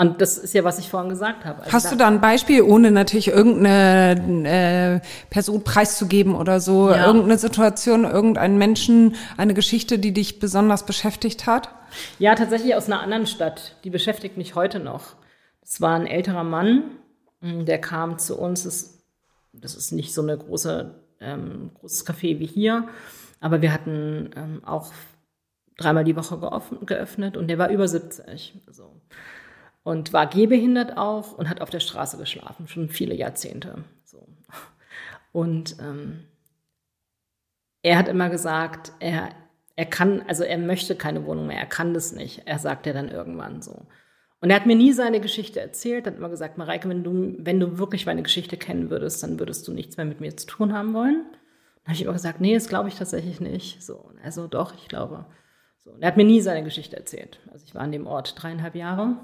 [0.00, 1.60] Und das ist ja, was ich vorhin gesagt habe.
[1.60, 7.06] Also Hast du da ein Beispiel, ohne natürlich irgendeine äh, Person preiszugeben oder so, Ja.
[7.06, 11.70] irgendeine Situation, irgendeinen Menschen, eine Geschichte, die dich besonders beschäftigt hat?
[12.20, 13.74] Ja, tatsächlich aus einer anderen Stadt.
[13.82, 15.16] Die beschäftigt mich heute noch.
[15.62, 16.84] Das war ein älterer Mann,
[17.40, 18.62] mh, der kam zu uns.
[18.64, 19.02] Das,
[19.52, 22.86] das ist nicht so eine große, ähm, großes Café wie hier,
[23.40, 24.92] aber wir hatten ähm, auch
[25.76, 26.38] dreimal die Woche
[26.86, 28.60] geöffnet und der war über 70.
[28.70, 29.00] So.
[29.84, 33.84] Und war gehbehindert auch und hat auf der Straße geschlafen, schon viele Jahrzehnte.
[34.04, 34.26] So.
[35.32, 36.24] Und ähm,
[37.82, 39.30] er hat immer gesagt, er,
[39.76, 42.42] er kann, also er möchte keine Wohnung mehr, er kann das nicht.
[42.44, 43.86] Er sagt ja dann irgendwann so.
[44.40, 47.58] Und er hat mir nie seine Geschichte erzählt, hat immer gesagt, Mareike, wenn du, wenn
[47.58, 50.72] du wirklich meine Geschichte kennen würdest, dann würdest du nichts mehr mit mir zu tun
[50.72, 51.24] haben wollen.
[51.32, 53.82] Dann habe ich immer gesagt, nee, das glaube ich tatsächlich nicht.
[53.82, 55.26] So, und er so, doch, ich glaube.
[55.78, 57.40] So, und er hat mir nie seine Geschichte erzählt.
[57.50, 59.16] Also ich war an dem Ort dreieinhalb Jahre.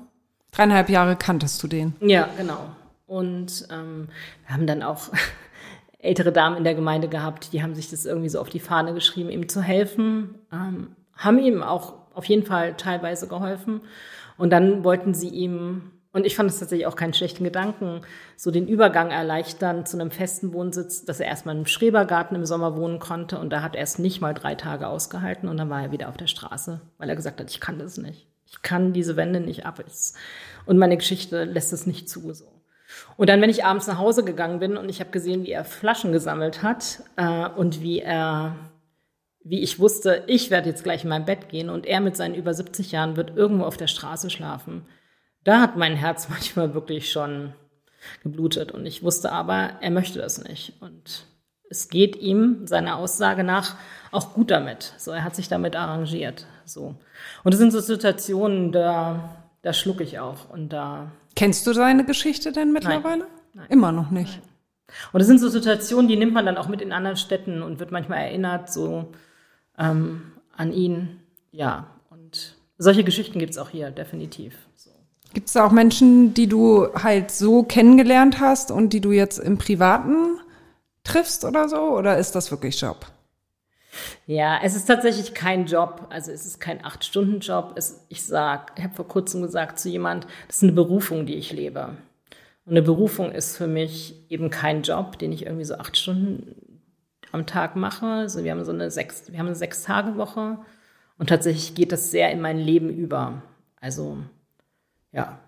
[0.54, 1.94] Dreieinhalb Jahre kanntest du den.
[2.00, 2.68] Ja, genau.
[3.06, 4.08] Und ähm,
[4.46, 5.10] wir haben dann auch
[5.98, 8.94] ältere Damen in der Gemeinde gehabt, die haben sich das irgendwie so auf die Fahne
[8.94, 13.80] geschrieben, ihm zu helfen, ähm, haben ihm auch auf jeden Fall teilweise geholfen.
[14.36, 18.02] Und dann wollten sie ihm, und ich fand es tatsächlich auch keinen schlechten Gedanken,
[18.36, 22.76] so den Übergang erleichtern zu einem festen Wohnsitz, dass er erstmal im Schrebergarten im Sommer
[22.76, 23.38] wohnen konnte.
[23.38, 26.08] Und da hat er es nicht mal drei Tage ausgehalten und dann war er wieder
[26.08, 28.28] auf der Straße, weil er gesagt hat, ich kann das nicht.
[28.62, 29.82] Kann diese Wände nicht ab.
[30.66, 32.32] Und meine Geschichte lässt es nicht zu.
[32.32, 32.46] So.
[33.16, 35.64] Und dann, wenn ich abends nach Hause gegangen bin und ich habe gesehen, wie er
[35.64, 38.56] Flaschen gesammelt hat äh, und wie er,
[39.42, 42.34] wie ich wusste, ich werde jetzt gleich in mein Bett gehen und er mit seinen
[42.34, 44.86] über 70 Jahren wird irgendwo auf der Straße schlafen.
[45.44, 47.52] Da hat mein Herz manchmal wirklich schon
[48.22, 51.26] geblutet und ich wusste aber, er möchte das nicht und
[51.70, 53.76] es geht ihm seiner Aussage nach
[54.12, 54.92] auch gut damit.
[54.98, 56.46] So, er hat sich damit arrangiert.
[56.64, 56.94] So.
[57.44, 62.04] Und das sind so Situationen, da, da schlucke ich auch und da Kennst du seine
[62.04, 63.24] Geschichte denn mittlerweile?
[63.24, 63.28] Nein.
[63.54, 63.66] Nein.
[63.68, 64.40] Immer noch nicht.
[64.40, 64.54] Nein.
[65.12, 67.80] Und das sind so Situationen, die nimmt man dann auch mit in anderen Städten und
[67.80, 69.12] wird manchmal erinnert so
[69.78, 71.20] ähm, an ihn.
[71.50, 74.54] Ja, und solche Geschichten gibt es auch hier, definitiv.
[74.76, 74.90] So.
[75.32, 79.38] Gibt es da auch Menschen, die du halt so kennengelernt hast und die du jetzt
[79.38, 80.38] im Privaten
[81.02, 81.80] triffst oder so?
[81.80, 83.06] Oder ist das wirklich Job?
[84.26, 86.06] Ja, es ist tatsächlich kein Job.
[86.10, 87.78] Also es ist kein Acht-Stunden-Job.
[88.08, 91.52] Ich sag, ich habe vor kurzem gesagt zu jemand, das ist eine Berufung, die ich
[91.52, 91.96] lebe.
[92.66, 96.80] Und eine Berufung ist für mich eben kein Job, den ich irgendwie so acht Stunden
[97.32, 98.06] am Tag mache.
[98.06, 100.58] Also wir haben so eine sechs, wir haben eine Sechs-Tage-Woche
[101.18, 103.42] und tatsächlich geht das sehr in mein Leben über.
[103.80, 104.18] Also
[105.12, 105.38] ja,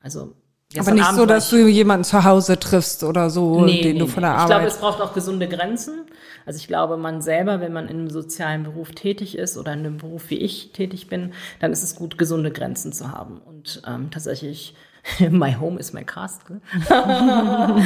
[0.00, 0.34] also
[0.78, 3.98] aber nicht Abend so, dass du jemanden zu Hause triffst oder so, nee, den nee,
[3.98, 4.36] du von der nee.
[4.36, 4.44] Arbeit.
[4.44, 6.06] Ich glaube, es braucht auch gesunde Grenzen.
[6.46, 9.80] Also ich glaube, man selber, wenn man in einem sozialen Beruf tätig ist oder in
[9.80, 13.40] einem Beruf wie ich tätig bin, dann ist es gut, gesunde Grenzen zu haben.
[13.40, 14.76] Und ähm, tatsächlich,
[15.30, 16.60] my home is my castle.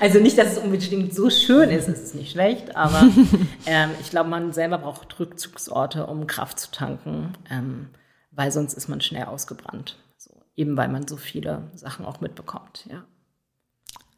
[0.00, 3.02] also nicht, dass es unbedingt so schön ist, es ist nicht schlecht, aber
[3.66, 7.90] ähm, ich glaube, man selber braucht Rückzugsorte, um Kraft zu tanken, ähm,
[8.32, 9.96] weil sonst ist man schnell ausgebrannt
[10.58, 13.04] eben weil man so viele Sachen auch mitbekommt, ja.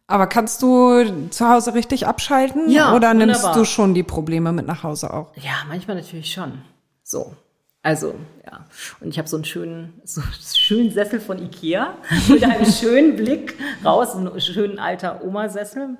[0.07, 2.69] Aber kannst du zu Hause richtig abschalten?
[2.69, 2.97] Ja.
[2.97, 3.59] Oder nimmst wunderbar.
[3.59, 5.37] du schon die Probleme mit nach Hause auch?
[5.37, 6.63] Ja, manchmal natürlich schon.
[7.05, 7.37] So.
[7.83, 8.67] Also, ja.
[9.01, 11.95] Und ich habe so einen schönen, so einen schönen Sessel von Ikea
[12.29, 15.97] mit einem schönen Blick raus, einen schönen alter Oma-Sessel.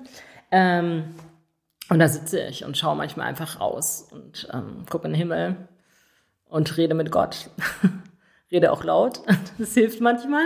[0.51, 1.15] Ähm,
[1.89, 5.55] und da sitze ich und schaue manchmal einfach raus und ähm, gucke in den Himmel
[6.49, 7.49] und rede mit Gott
[8.51, 9.21] rede auch laut.
[9.57, 10.43] Das hilft manchmal,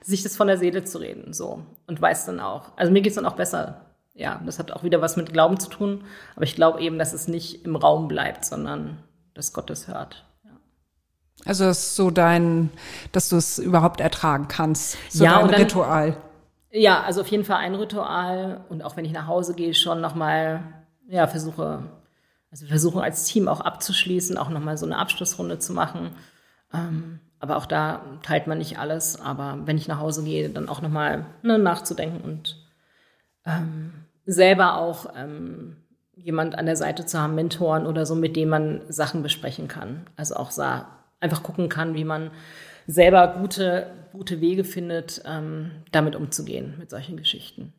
[0.00, 1.32] sich das von der Seele zu reden.
[1.32, 1.62] So.
[1.86, 2.72] Und weiß dann auch.
[2.76, 3.82] Also mir geht's dann auch besser.
[4.14, 6.04] Ja, das hat auch wieder was mit Glauben zu tun.
[6.36, 8.98] Aber ich glaube eben, dass es nicht im Raum bleibt, sondern
[9.34, 10.24] dass Gott es hört.
[10.44, 10.50] Ja.
[11.44, 12.70] Also das ist so dein,
[13.12, 14.96] dass du es überhaupt ertragen kannst.
[15.10, 16.16] So ja, dein dann, Ritual.
[16.70, 18.64] Ja, also auf jeden Fall ein Ritual.
[18.68, 20.62] Und auch wenn ich nach Hause gehe, schon nochmal,
[21.08, 21.82] ja, versuche,
[22.50, 26.12] also wir versuchen als Team auch abzuschließen, auch nochmal so eine Abschlussrunde zu machen.
[26.72, 29.20] Ähm, aber auch da teilt man nicht alles.
[29.20, 32.56] Aber wenn ich nach Hause gehe, dann auch nochmal ne, nachzudenken und
[33.44, 33.92] ähm,
[34.24, 35.76] selber auch ähm,
[36.14, 40.06] jemand an der Seite zu haben, Mentoren oder so, mit dem man Sachen besprechen kann.
[40.16, 40.88] Also auch sah,
[41.20, 42.30] einfach gucken kann, wie man
[42.86, 47.74] selber gute, gute Wege findet, ähm, damit umzugehen, mit solchen Geschichten.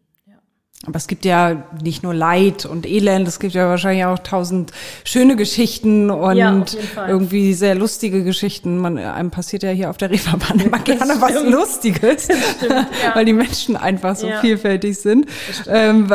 [0.88, 4.71] Aber es gibt ja nicht nur Leid und Elend, es gibt ja wahrscheinlich auch tausend
[5.04, 6.63] schöne Geschichten und ja,
[7.08, 8.78] irgendwie sehr lustige Geschichten.
[8.78, 12.71] Man, einem passiert ja hier auf der Reeperbahn immer gerne was Lustiges, stimmt,
[13.04, 13.15] ja.
[13.15, 14.39] weil die Menschen einfach so ja.
[14.41, 15.28] vielfältig sind.
[15.67, 16.08] Ähm,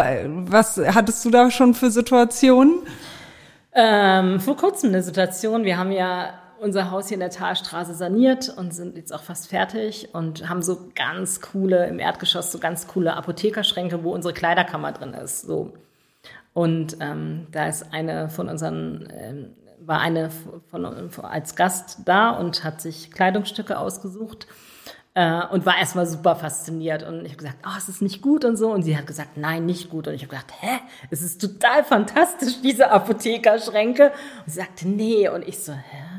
[0.48, 2.74] was hattest du da schon für Situationen?
[3.72, 5.64] Ähm, vor kurzem eine Situation.
[5.64, 9.48] Wir haben ja unser Haus hier in der Talstraße saniert und sind jetzt auch fast
[9.48, 14.92] fertig und haben so ganz coole, im Erdgeschoss so ganz coole Apothekerschränke, wo unsere Kleiderkammer
[14.92, 15.42] drin ist.
[15.42, 15.72] So.
[16.52, 20.30] Und ähm, da ist eine von unseren, ähm, war eine
[20.70, 24.46] von, von, als Gast da und hat sich Kleidungsstücke ausgesucht
[25.14, 27.02] äh, und war erstmal super fasziniert.
[27.02, 28.70] Und ich habe gesagt, oh, es ist nicht gut und so.
[28.70, 30.08] Und sie hat gesagt, nein, nicht gut.
[30.08, 30.78] Und ich habe gesagt, hä,
[31.10, 34.12] es ist total fantastisch, diese Apothekerschränke.
[34.44, 35.28] Und sie sagte, nee.
[35.28, 36.09] Und ich so, hä?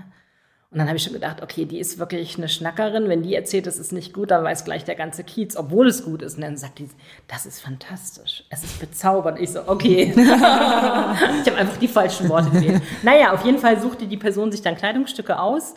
[0.71, 3.10] Und dann habe ich schon gedacht, okay, die ist wirklich eine Schnackerin.
[3.10, 6.05] Wenn die erzählt, es ist nicht gut, dann weiß gleich der ganze Kiez, obwohl es
[6.05, 6.36] gut ist.
[6.36, 6.88] Und dann sagt die,
[7.27, 8.45] das ist fantastisch.
[8.49, 9.38] Es ist bezaubernd.
[9.38, 10.13] Ich so, okay.
[10.15, 12.81] ich habe einfach die falschen Worte gewählt.
[13.03, 15.73] Naja, auf jeden Fall suchte die Person sich dann Kleidungsstücke aus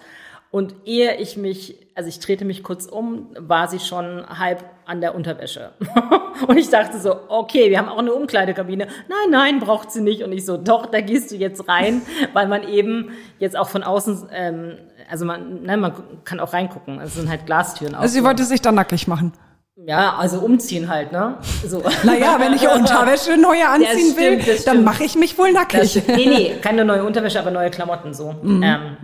[0.55, 5.01] und ehe ich mich, also ich drehte mich kurz um, war sie schon halb an
[5.01, 5.73] der Unterwäsche.
[6.47, 8.87] und ich dachte so, okay, wir haben auch eine Umkleidekabine.
[9.09, 10.23] Nein, nein, braucht sie nicht.
[10.23, 12.03] Und ich so, doch, da gehst du jetzt rein,
[12.35, 14.79] weil man eben jetzt auch von außen, ähm,
[15.11, 17.01] also man, ne, man kann auch reingucken.
[17.01, 17.97] Es sind halt Glastüren.
[17.97, 19.33] Also sie wollte sich da nackig machen.
[19.75, 21.37] Ja, also umziehen halt, ne?
[21.67, 21.83] So.
[22.05, 26.01] Naja, wenn ich Unterwäsche neue anziehen stimmt, will, dann mache ich mich wohl nackig.
[26.07, 28.37] Nee, nee, keine neue Unterwäsche, aber neue Klamotten so.
[28.41, 28.63] Mhm.
[28.63, 28.97] Ähm,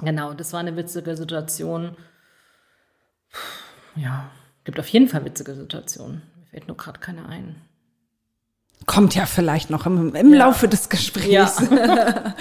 [0.00, 1.96] Genau, das war eine witzige Situation.
[3.94, 4.30] Ja,
[4.64, 6.22] gibt auf jeden Fall witzige Situationen.
[6.36, 7.56] Mir fällt nur gerade keine ein.
[8.84, 10.38] Kommt ja vielleicht noch im, im ja.
[10.38, 11.30] Laufe des Gesprächs.
[11.30, 11.56] Ja.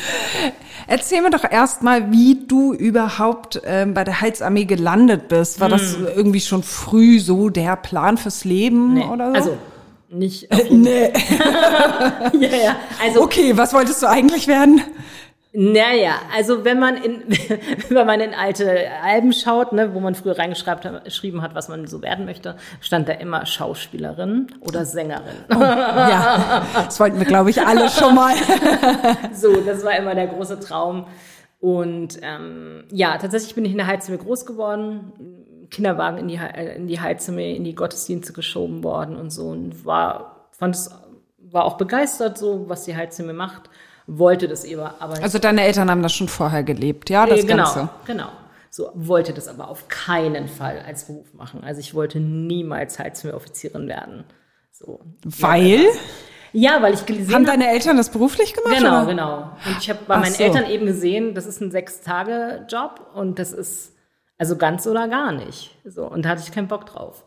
[0.88, 5.60] Erzähl mir doch erstmal, wie du überhaupt ähm, bei der Heilsarmee gelandet bist.
[5.60, 9.36] War das irgendwie schon früh so der Plan fürs Leben Nee, oder so?
[9.36, 9.58] Also
[10.10, 10.48] nicht.
[10.70, 11.12] nee.
[12.40, 12.76] ja, ja.
[13.04, 14.82] Also Okay, was wolltest du eigentlich werden?
[15.58, 17.24] Naja, also wenn man in
[17.90, 22.02] wenn man in alte Alben schaut, ne, wo man früher reingeschrieben hat, was man so
[22.02, 25.46] werden möchte, stand da immer Schauspielerin oder Sängerin.
[25.50, 28.36] Ja, das wollten wir, glaube ich, alle schon mal.
[29.34, 31.08] So, das war immer der große Traum.
[31.62, 35.14] Und ähm, ja, tatsächlich bin ich in der Heizung groß geworden,
[35.72, 39.86] Kinderwagen in die, äh, in die Heizung, in die Gottesdienste geschoben worden und so und
[39.86, 40.92] war, fand es,
[41.40, 43.70] war auch begeistert so, was die Heizung macht,
[44.08, 47.40] wollte das eben, aber nicht Also deine Eltern haben das schon vorher gelebt, ja, das
[47.40, 47.90] Äh, genau, Ganze.
[48.06, 48.28] genau.
[48.70, 51.64] So wollte das aber auf keinen Fall als Beruf machen.
[51.64, 54.26] Also ich wollte niemals Heizmeeroffizierin werden.
[54.72, 55.00] So.
[55.24, 55.86] Weil?
[56.52, 57.58] Ja, weil ich gesehen Haben habe.
[57.58, 58.78] deine Eltern das beruflich gemacht?
[58.78, 59.06] Genau, oder?
[59.08, 59.38] genau.
[59.66, 60.44] Und ich habe bei Ach meinen so.
[60.44, 63.94] Eltern eben gesehen, das ist ein Sechs-Tage-Job und das ist
[64.38, 65.72] also ganz oder gar nicht.
[65.86, 67.24] So und da hatte ich keinen Bock drauf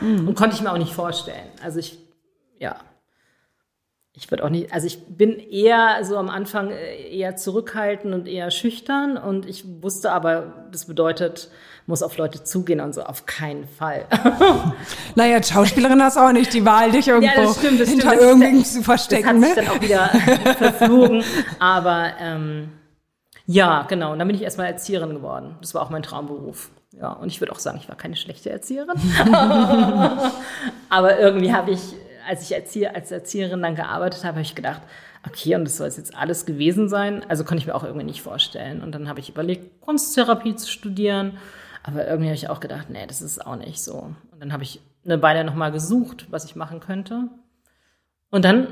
[0.00, 0.26] Mhm.
[0.28, 1.48] und konnte ich mir auch nicht vorstellen.
[1.62, 1.98] Also ich,
[2.58, 2.76] ja,
[4.20, 8.28] ich würde auch nicht, also ich bin eher so am Anfang äh, eher zurückhaltend und
[8.28, 11.50] eher schüchtern und ich wusste aber, das bedeutet,
[11.86, 14.04] muss auf Leute zugehen und so auf keinen Fall.
[15.16, 17.88] Naja, als Schauspielerin hast du auch nicht die Wahl, dich irgendwo Ja, das stimmt, das
[17.88, 18.02] stimmt.
[18.02, 19.26] hinter Das ist irgendwen der- zu Das verstecken.
[19.28, 19.46] hat Ne?
[19.46, 20.06] sich dann auch wieder
[20.58, 21.24] verflogen.
[21.58, 22.68] Aber ähm,
[23.46, 24.12] ja, genau.
[24.12, 25.56] Und dann bin ich erstmal Erzieherin geworden.
[25.60, 26.70] Das war auch mein Traumberuf.
[26.92, 28.94] Ja, und ich würde auch sagen, ich war keine schlechte Erzieherin.
[30.88, 31.80] Aber irgendwie habe ich,
[32.30, 34.82] als ich Erzieher, als Erzieherin dann gearbeitet habe, habe ich gedacht,
[35.26, 37.24] okay, und das soll jetzt alles gewesen sein.
[37.28, 38.82] Also konnte ich mir auch irgendwie nicht vorstellen.
[38.82, 41.38] Und dann habe ich überlegt, Kunsttherapie zu studieren.
[41.82, 44.14] Aber irgendwie habe ich auch gedacht, nee, das ist auch nicht so.
[44.30, 47.28] Und dann habe ich eine Weile nochmal gesucht, was ich machen könnte.
[48.30, 48.68] Und dann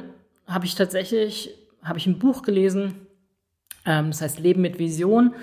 [0.47, 3.07] habe ich tatsächlich, habe ich ein Buch gelesen,
[3.85, 5.35] ähm, das heißt Leben mit Vision.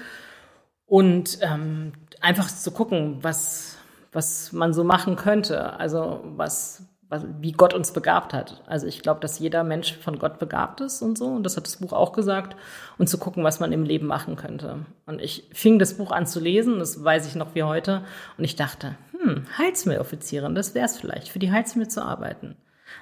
[0.86, 3.78] Und ähm, einfach zu gucken, was,
[4.13, 5.73] was man so machen könnte.
[5.73, 8.63] Also was, was, wie Gott uns begabt hat.
[8.65, 11.27] Also ich glaube, dass jeder Mensch von Gott begabt ist und so.
[11.27, 12.55] Und das hat das Buch auch gesagt.
[12.97, 14.85] Und zu gucken, was man im Leben machen könnte.
[15.05, 18.03] Und ich fing das Buch an zu lesen, das weiß ich noch wie heute.
[18.37, 22.57] Und ich dachte, hm, Heizmeeroffizierin, das wäre es vielleicht, für die Heizmeer zu arbeiten.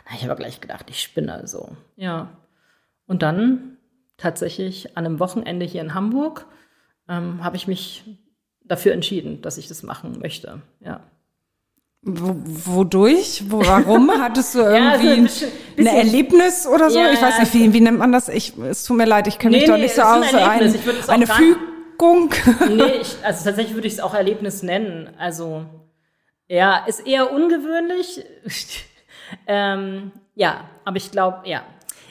[0.06, 1.76] Na, ich habe gleich gedacht, ich spinne so.
[1.96, 2.30] Ja.
[3.06, 3.78] Und dann
[4.18, 6.46] tatsächlich an einem Wochenende hier in Hamburg
[7.08, 8.04] ähm, habe ich mich
[8.64, 10.62] dafür entschieden, dass ich das machen möchte.
[10.80, 11.02] Ja.
[12.06, 12.36] Wo,
[12.76, 13.44] wodurch?
[13.48, 14.12] Wo, warum?
[14.22, 17.00] Hattest du Ja, irgendwie so ein ein, bisschen- ein bisschen- Erlebnis oder so?
[17.00, 18.28] Ja, ich weiß nicht, wie, wie nennt man das?
[18.30, 20.26] Ich, es tut mir leid, ich kenne mich Nee, doch nee, nicht so ein aus.
[20.32, 21.60] Es auch eine Fügung.
[22.70, 25.10] Nee, ich, also tatsächlich würde ich es auch Erlebnis nennen.
[25.18, 25.64] Also,
[26.50, 28.26] ja, ist eher ungewöhnlich.
[29.48, 31.64] ähm, ja, aber ich glaube, ja.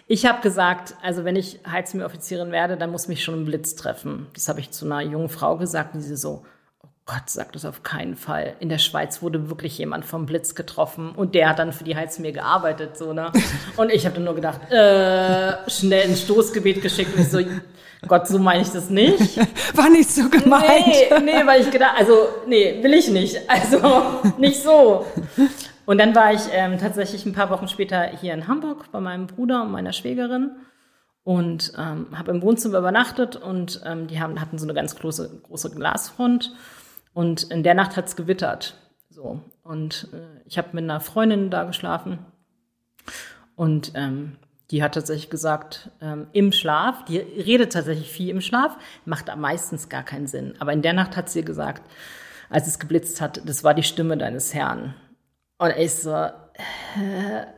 [0.06, 4.26] Ich habe gesagt, also wenn ich Heizmeeroffizierin werde, dann muss mich schon ein Blitz treffen.
[4.34, 6.44] Das habe ich zu einer jungen Frau gesagt, die sie so,
[7.12, 8.54] Gott, sag das auf keinen Fall.
[8.58, 11.94] In der Schweiz wurde wirklich jemand vom Blitz getroffen und der hat dann für die
[11.94, 13.30] Heizmeer gearbeitet, so, ne?
[13.76, 17.40] Und ich habe dann nur gedacht, äh, schnell ein Stoßgebet geschickt und ich so,
[18.08, 19.36] Gott, so meine ich das nicht.
[19.76, 20.86] War nicht so gemeint.
[20.86, 23.36] Nee, nee, weil ich gedacht, also, nee, will ich nicht.
[23.46, 25.04] Also, nicht so.
[25.84, 29.26] Und dann war ich ähm, tatsächlich ein paar Wochen später hier in Hamburg bei meinem
[29.26, 30.52] Bruder und meiner Schwägerin
[31.24, 35.42] und ähm, habe im Wohnzimmer übernachtet und ähm, die haben, hatten so eine ganz große,
[35.42, 36.52] große Glasfront
[37.14, 38.76] und in der Nacht hat's gewittert.
[39.10, 39.40] So.
[39.62, 42.18] Und äh, ich habe mit einer Freundin da geschlafen
[43.54, 44.36] und ähm,
[44.70, 49.40] die hat tatsächlich gesagt, ähm, im Schlaf, die redet tatsächlich viel im Schlaf, macht am
[49.40, 50.54] meistens gar keinen Sinn.
[50.60, 51.82] Aber in der Nacht hat sie gesagt,
[52.48, 54.94] als es geblitzt hat, das war die Stimme deines Herrn.
[55.58, 56.32] Und ich so, äh,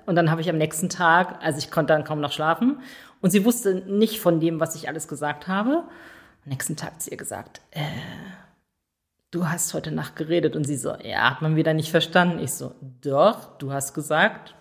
[0.06, 2.80] und dann habe ich am nächsten Tag, also ich konnte dann kaum noch schlafen,
[3.20, 5.84] und sie wusste nicht von dem, was ich alles gesagt habe.
[6.44, 7.80] Am nächsten Tag hat sie ihr gesagt, äh,
[9.34, 10.56] du hast heute Nacht geredet.
[10.56, 12.38] Und sie so, ja, hat man wieder nicht verstanden.
[12.38, 14.54] Ich so, doch, du hast gesagt,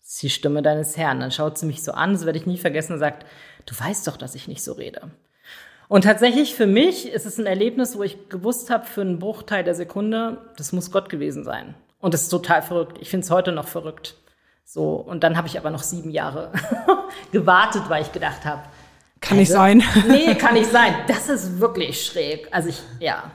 [0.00, 1.20] das ist die Stimme deines Herrn.
[1.20, 3.26] Dann schaut sie mich so an, das werde ich nie vergessen, und sagt,
[3.66, 5.10] du weißt doch, dass ich nicht so rede.
[5.88, 9.62] Und tatsächlich für mich ist es ein Erlebnis, wo ich gewusst habe, für einen Bruchteil
[9.62, 11.74] der Sekunde, das muss Gott gewesen sein.
[12.00, 12.98] Und das ist total verrückt.
[13.00, 14.16] Ich finde es heute noch verrückt.
[14.64, 16.50] So, und dann habe ich aber noch sieben Jahre
[17.32, 18.62] gewartet, weil ich gedacht habe,
[19.20, 19.82] Kann nicht also, sein.
[20.08, 20.92] Nee, kann nicht sein.
[21.06, 22.48] Das ist wirklich schräg.
[22.50, 23.30] Also ich, ja.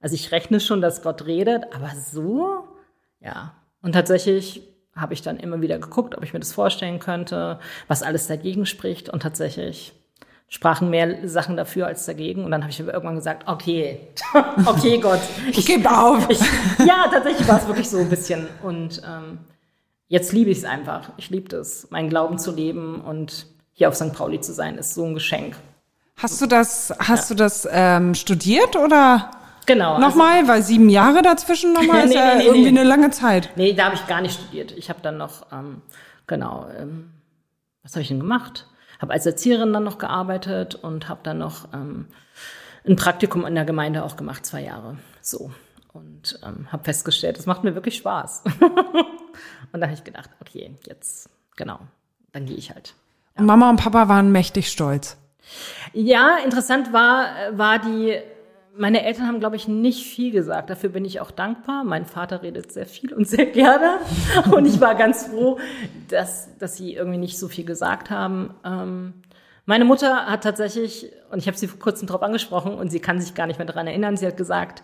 [0.00, 2.64] Also ich rechne schon, dass Gott redet, aber so,
[3.20, 3.54] ja.
[3.82, 4.62] Und tatsächlich
[4.94, 8.66] habe ich dann immer wieder geguckt, ob ich mir das vorstellen könnte, was alles dagegen
[8.66, 9.08] spricht.
[9.08, 9.92] Und tatsächlich
[10.48, 12.44] sprachen mehr Sachen dafür als dagegen.
[12.44, 14.00] Und dann habe ich aber irgendwann gesagt, okay,
[14.66, 15.20] okay, Gott.
[15.50, 16.28] Ich gebe auf.
[16.28, 16.40] Ich,
[16.84, 18.48] ja, tatsächlich war es wirklich so ein bisschen.
[18.62, 19.38] Und ähm,
[20.08, 21.10] jetzt liebe ich es einfach.
[21.16, 24.12] Ich liebe es, meinen Glauben zu leben und hier auf St.
[24.12, 25.56] Pauli zu sein, ist so ein Geschenk.
[26.16, 29.30] Hast du das, hast du das ähm, studiert oder
[29.72, 29.94] Genau.
[29.94, 30.48] also- nochmal?
[30.48, 32.80] Weil sieben Jahre dazwischen nochmal ist Nee, ja nee, irgendwie nee.
[32.80, 33.50] eine lange Zeit.
[33.56, 34.72] Nee, da habe ich gar nicht studiert.
[34.72, 35.82] Ich habe dann noch, ähm,
[36.26, 37.10] genau, ähm,
[37.82, 38.66] was habe ich denn gemacht?
[39.00, 42.06] Habe als Erzieherin dann noch gearbeitet und habe dann noch ähm,
[42.86, 44.96] ein Praktikum in der Gemeinde auch gemacht, zwei Jahre.
[45.22, 45.50] So.
[45.92, 48.44] Und ähm, habe festgestellt, es macht mir wirklich Spaß.
[49.72, 51.78] und da habe ich gedacht, okay, jetzt, genau,
[52.32, 52.94] dann gehe ich halt.
[53.36, 55.16] Und Mama und Papa waren mächtig stolz.
[55.92, 58.18] Ja, interessant war, war die,
[58.76, 60.70] meine Eltern haben, glaube ich, nicht viel gesagt.
[60.70, 61.84] Dafür bin ich auch dankbar.
[61.84, 63.98] Mein Vater redet sehr viel und sehr gerne.
[64.52, 65.58] Und ich war ganz froh,
[66.08, 68.54] dass, dass sie irgendwie nicht so viel gesagt haben.
[68.64, 69.14] Ähm,
[69.66, 73.20] meine Mutter hat tatsächlich, und ich habe sie vor kurzem drauf angesprochen, und sie kann
[73.20, 74.82] sich gar nicht mehr daran erinnern, sie hat gesagt,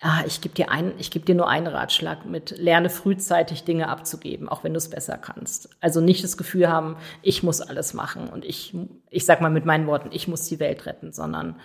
[0.00, 3.88] ah, ich gebe dir, ein, ich geb dir nur einen Ratschlag mit, lerne frühzeitig Dinge
[3.88, 5.70] abzugeben, auch wenn du es besser kannst.
[5.80, 8.74] Also nicht das Gefühl haben, ich muss alles machen und ich,
[9.08, 11.56] ich sag mal mit meinen Worten, ich muss die Welt retten, sondern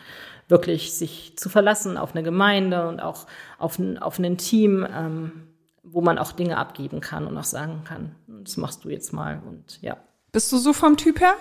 [0.48, 3.28] wirklich sich zu verlassen auf eine Gemeinde und auch
[3.58, 5.48] auf ein, auf ein Team, ähm,
[5.84, 9.42] wo man auch Dinge abgeben kann und auch sagen kann, das machst du jetzt mal
[9.48, 9.98] und ja.
[10.32, 11.34] Bist du so vom Typ her?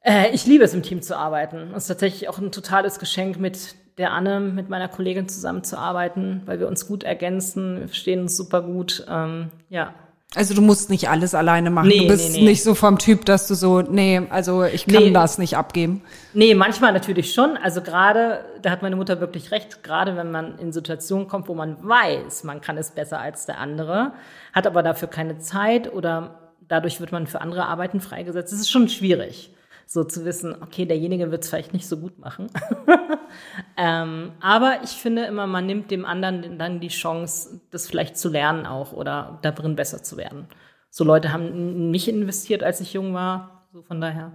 [0.00, 1.72] Äh, ich liebe es, im Team zu arbeiten.
[1.74, 6.60] Es ist tatsächlich auch ein totales Geschenk, mit der Anne, mit meiner Kollegin zusammenzuarbeiten, weil
[6.60, 9.06] wir uns gut ergänzen, wir verstehen uns super gut.
[9.08, 9.94] Ähm, ja.
[10.34, 11.88] Also du musst nicht alles alleine machen.
[11.88, 12.44] Nee, du bist nee, nee.
[12.44, 16.02] nicht so vom Typ, dass du so, nee, also ich kann das nicht abgeben.
[16.32, 17.56] Nee, manchmal natürlich schon.
[17.56, 21.54] Also gerade, da hat meine Mutter wirklich recht, gerade wenn man in Situationen kommt, wo
[21.54, 24.12] man weiß, man kann es besser als der andere,
[24.52, 28.52] hat aber dafür keine Zeit oder dadurch wird man für andere Arbeiten freigesetzt.
[28.52, 29.54] Es ist schon schwierig,
[29.86, 32.48] so zu wissen, okay, derjenige wird es vielleicht nicht so gut machen.
[33.76, 38.28] ähm, aber ich finde immer, man nimmt dem anderen dann die Chance, das vielleicht zu
[38.28, 40.46] lernen auch oder darin besser zu werden.
[40.90, 43.66] So Leute haben in mich investiert, als ich jung war.
[43.72, 44.32] So von daher.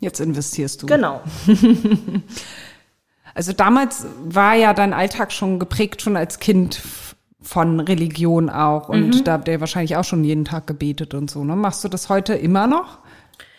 [0.00, 0.86] Jetzt investierst du.
[0.86, 1.20] Genau.
[3.34, 6.82] Also damals war ja dein Alltag schon geprägt, schon als Kind
[7.40, 8.88] von Religion auch.
[8.88, 9.24] Und Mhm.
[9.24, 11.42] da habt ihr wahrscheinlich auch schon jeden Tag gebetet und so.
[11.42, 11.56] Ne?
[11.56, 12.98] Machst du das heute immer noch?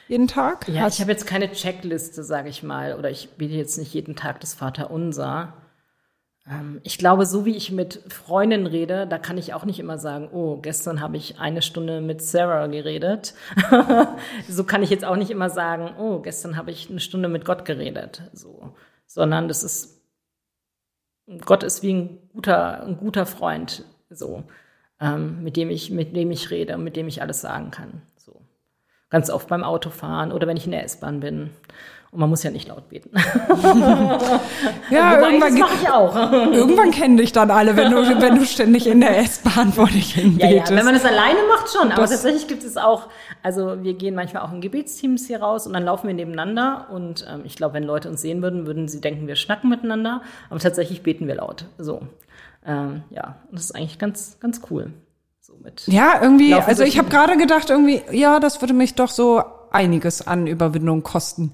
[0.08, 0.68] Jeden Tag?
[0.68, 3.93] Ja, Hast- ich habe jetzt keine Checkliste, sage ich mal, oder ich bete jetzt nicht
[3.93, 5.54] jeden Tag das Vaterunser.
[6.49, 9.97] Ähm, ich glaube, so wie ich mit Freundinnen rede, da kann ich auch nicht immer
[9.97, 13.34] sagen, oh, gestern habe ich eine Stunde mit Sarah geredet.
[14.49, 17.45] so kann ich jetzt auch nicht immer sagen, oh, gestern habe ich eine Stunde mit
[17.45, 18.24] Gott geredet.
[18.34, 18.74] So,
[19.06, 20.01] sondern das ist
[21.45, 24.43] Gott ist wie ein guter, ein guter Freund, so,
[24.99, 28.01] ähm, mit dem ich, mit dem ich rede und mit dem ich alles sagen kann.
[29.14, 31.51] Ganz oft beim Autofahren oder wenn ich in der S-Bahn bin.
[32.11, 33.09] Und man muss ja nicht laut beten.
[33.14, 36.16] ja, Wobei, irgendwann, das mache ich auch.
[36.51, 40.14] irgendwann kennen dich dann alle, wenn du, wenn du ständig in der S-Bahn vor dich
[40.16, 43.07] hin Ja, ja, wenn man es alleine macht schon, aber Das- tatsächlich gibt es auch,
[43.43, 47.24] also wir gehen manchmal auch in Gebetsteams hier raus und dann laufen wir nebeneinander und
[47.32, 50.59] ähm, ich glaube, wenn Leute uns sehen würden, würden sie denken, wir schnacken miteinander, aber
[50.59, 51.66] tatsächlich beten wir laut.
[51.78, 52.01] So,
[52.66, 54.91] ähm, ja, und das ist eigentlich ganz, ganz cool.
[55.64, 55.88] Mit.
[55.88, 59.41] Ja, irgendwie, also ich habe gerade gedacht, irgendwie, ja, das würde mich doch so
[59.72, 61.51] einiges an Überwindung kosten.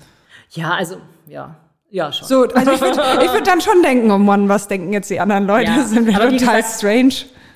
[0.51, 0.97] Ja, also,
[1.28, 1.55] ja,
[1.89, 2.28] ja schon.
[2.28, 5.20] So, also ich würde ich würd dann schon denken, oh Mann, was denken jetzt die
[5.20, 5.72] anderen Leute?
[5.72, 7.14] Ja, Sind wir total gesagt- strange.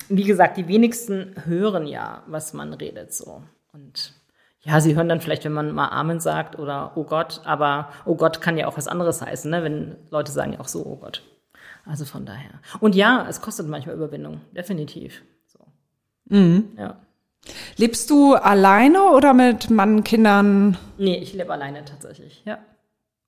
[0.08, 3.42] Wie gesagt, die wenigsten hören ja, was man redet so.
[3.72, 4.12] Und
[4.60, 8.14] ja, sie hören dann vielleicht, wenn man mal Amen sagt oder Oh Gott, aber Oh
[8.14, 9.62] Gott kann ja auch was anderes heißen, ne?
[9.64, 11.22] wenn Leute sagen ja auch so Oh Gott.
[11.86, 12.50] Also von daher.
[12.80, 15.22] Und ja, es kostet manchmal Überwindung, definitiv.
[16.28, 16.62] So.
[16.78, 16.96] Ja.
[17.76, 22.58] Lebst du alleine oder mit Mann, Kindern Nee, ich lebe alleine tatsächlich, ja.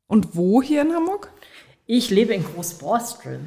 [0.06, 1.30] und wo hier in Hamburg?
[1.86, 3.40] Ich lebe in Großborstel.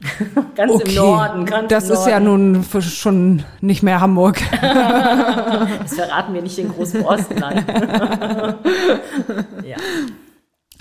[0.56, 2.52] ganz im Norden, ganz das im ist ja Norden.
[2.52, 4.40] nun schon nicht mehr Hamburg.
[4.60, 7.38] Das verraten wir nicht in Großborstel.
[7.38, 7.64] nein.
[9.64, 9.76] ja.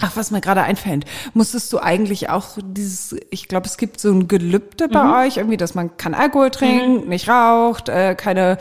[0.06, 4.12] Ach, was mir gerade einfällt, musstest du eigentlich auch dieses, ich glaube, es gibt so
[4.12, 5.14] ein Gelübde bei Mhm.
[5.14, 8.58] euch, irgendwie, dass man kein Alkohol trinkt, nicht raucht, äh, keine,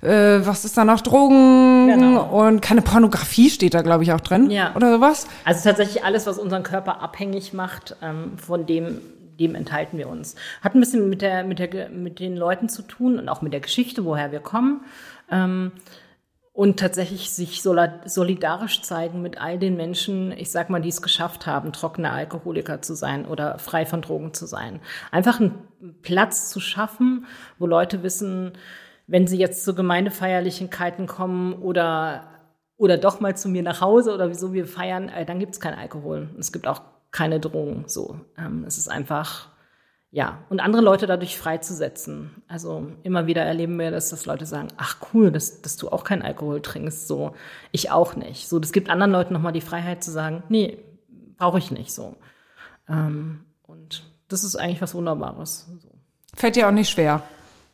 [0.00, 2.46] äh, was ist da noch, Drogen Genau.
[2.46, 4.50] und keine Pornografie steht da, glaube ich, auch drin.
[4.50, 4.74] Ja.
[4.76, 5.26] Oder sowas.
[5.44, 8.98] Also tatsächlich alles, was unseren Körper abhängig macht, ähm, von dem,
[9.40, 10.36] dem enthalten wir uns.
[10.62, 13.52] Hat ein bisschen mit der, mit der, mit den Leuten zu tun und auch mit
[13.52, 14.82] der Geschichte, woher wir kommen.
[15.30, 15.72] Ähm,
[16.54, 21.48] und tatsächlich sich solidarisch zeigen mit all den Menschen, ich sag mal, die es geschafft
[21.48, 24.80] haben, trockene Alkoholiker zu sein oder frei von Drogen zu sein.
[25.10, 25.58] Einfach einen
[26.02, 27.26] Platz zu schaffen,
[27.58, 28.52] wo Leute wissen,
[29.08, 32.28] wenn sie jetzt zu Gemeindefeierlichkeiten kommen oder
[32.76, 35.60] oder doch mal zu mir nach Hause oder wieso wir feiern, äh, dann gibt es
[35.60, 36.28] keinen Alkohol.
[36.38, 37.84] Es gibt auch keine Drogen.
[37.88, 39.48] So, ähm, es ist einfach
[40.14, 42.30] ja und andere Leute dadurch freizusetzen.
[42.46, 46.04] Also immer wieder erleben wir das, dass Leute sagen, ach cool, dass, dass du auch
[46.04, 47.08] keinen Alkohol trinkst.
[47.08, 47.34] So,
[47.72, 48.48] ich auch nicht.
[48.48, 50.78] So, das gibt anderen Leuten nochmal die Freiheit zu sagen, nee,
[51.36, 52.16] brauche ich nicht so.
[52.88, 55.66] Ähm, und das ist eigentlich was Wunderbares.
[55.82, 55.88] So.
[56.36, 57.24] Fällt dir auch nicht schwer.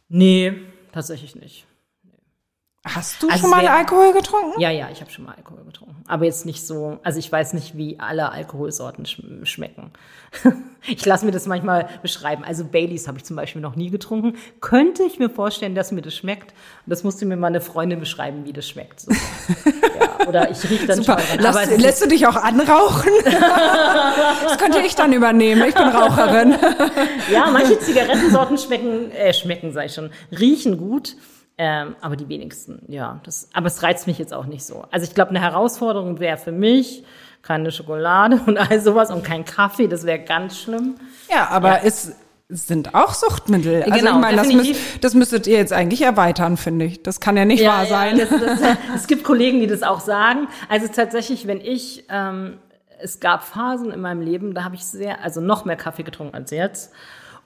[0.09, 0.55] Nee,
[0.93, 1.66] tatsächlich nicht.
[2.87, 4.59] Hast du Also schon mal wär- Alkohol getrunken?
[4.59, 6.03] Ja, ja, ich habe schon mal Alkohol getrunken.
[6.09, 9.91] Aber jetzt nicht so, also ich weiß nicht, wie alle Alkoholsorten schm schmecken.
[10.87, 12.43] ich lasse mir das manchmal beschreiben.
[12.43, 14.39] Also Baileys habe ich zum Beispiel noch nie getrunken.
[14.62, 16.53] Könnte ich mir vorstellen, dass mir das schmeckt.
[16.87, 19.01] Und das musste mir mal eine Freundin beschreiben, wie das schmeckt.
[19.01, 19.11] So.
[19.11, 21.18] ja, oder ich rieche dann Super.
[21.18, 21.39] schon.
[21.41, 23.11] Lass, Aber lässt du dich auch anrauchen?
[24.43, 25.62] das könnte ich dann übernehmen.
[25.68, 26.55] Ich bin Raucherin.
[27.31, 31.14] Ja, manche Zigarettensorten schmecken, äh, schmecken, sag ich schon, riechen gut.
[31.63, 33.21] Ähm, aber die wenigsten, ja.
[33.23, 34.87] Das, aber es reizt mich jetzt auch nicht so.
[34.91, 37.05] Also ich glaube, eine Herausforderung wäre für mich
[37.43, 39.87] keine Schokolade und all sowas und kein Kaffee.
[39.87, 40.95] Das wäre ganz schlimm.
[41.31, 42.17] Ja, aber es
[42.49, 43.83] sind auch Suchtmittel.
[43.83, 47.03] Also Genau, ich meine, das, müsst, das müsstet ihr jetzt eigentlich erweitern, finde ich.
[47.03, 48.17] Das kann ja nicht wahr sein.
[48.17, 48.61] das, das,
[48.97, 50.49] es gibt Kollegen, die das auch sagen.
[50.71, 52.57] Also tatsächlich, wenn ich, ähm,
[53.03, 56.35] es gab Phasen in meinem Leben, da habe ich sehr, also noch mehr Kaffee getrunken
[56.35, 56.91] als jetzt.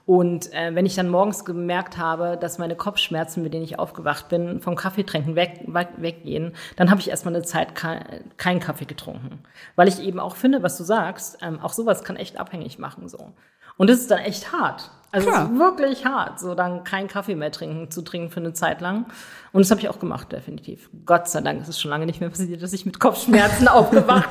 [0.07, 4.29] Und äh, wenn ich dann morgens gemerkt habe, dass meine Kopfschmerzen, mit denen ich aufgewacht
[4.29, 8.05] bin, vom Kaffeetrinken weg, weg, weggehen, dann habe ich erstmal eine Zeit kein,
[8.37, 9.41] keinen Kaffee getrunken.
[9.77, 13.09] Weil ich eben auch finde, was du sagst, ähm, auch sowas kann echt abhängig machen
[13.09, 13.33] so.
[13.77, 14.91] Und das ist dann echt hart.
[15.15, 15.51] Also es Klar.
[15.53, 19.07] ist wirklich hart, so dann keinen Kaffee mehr trinken, zu trinken für eine Zeit lang.
[19.53, 20.91] Und das habe ich auch gemacht, definitiv.
[21.07, 24.31] Gott sei Dank ist es schon lange nicht mehr passiert, dass ich mit Kopfschmerzen aufgewacht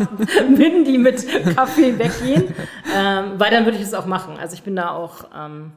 [0.57, 1.25] bin, die mit
[1.55, 2.53] Kaffee weggehen.
[2.93, 4.35] Ähm, weil dann würde ich es auch machen.
[4.37, 5.71] Also ich bin da auch ähm,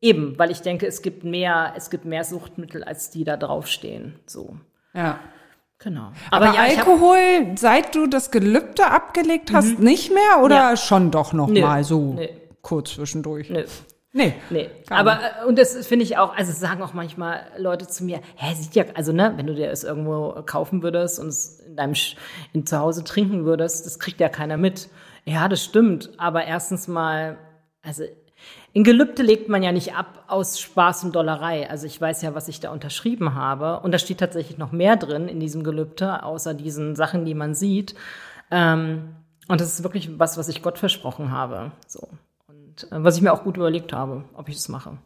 [0.00, 4.20] eben, weil ich denke, es gibt mehr, es gibt mehr Suchtmittel, als die da draufstehen.
[4.26, 4.56] So.
[4.94, 5.18] Ja.
[5.80, 6.12] Genau.
[6.30, 7.18] Aber, ja, ich hab- Alkohol,
[7.56, 10.76] seit du das Gelübde abgelegt hast, nicht mehr oder Ja.
[10.76, 11.60] schon doch noch Nö.
[11.60, 12.28] mal so Nö.
[12.60, 13.50] kurz zwischendurch?
[13.50, 13.64] Nö.
[14.14, 14.34] Nee.
[14.50, 18.20] Nee, aber äh, und das finde ich auch, also sagen auch manchmal Leute zu mir,
[18.36, 21.76] hä, sieht ja, also ne, wenn du dir es irgendwo kaufen würdest und es in
[21.76, 22.16] deinem Sch-
[22.52, 24.90] in zu Hause trinken würdest, das kriegt ja keiner mit.
[25.24, 27.38] Ja, das stimmt, aber erstens mal,
[27.80, 28.04] also
[28.74, 31.70] in Gelübde legt man ja nicht ab aus Spaß und Dollerei.
[31.70, 34.96] Also ich weiß ja, was ich da unterschrieben habe und da steht tatsächlich noch mehr
[34.96, 37.94] drin in diesem Gelübde, außer diesen Sachen, die man sieht.
[38.50, 39.14] Ähm,
[39.48, 41.72] und das ist wirklich was, was ich Gott versprochen habe.
[41.86, 42.08] So.
[42.72, 44.98] Und äh, was ich mir auch gut überlegt habe, ob ich das mache.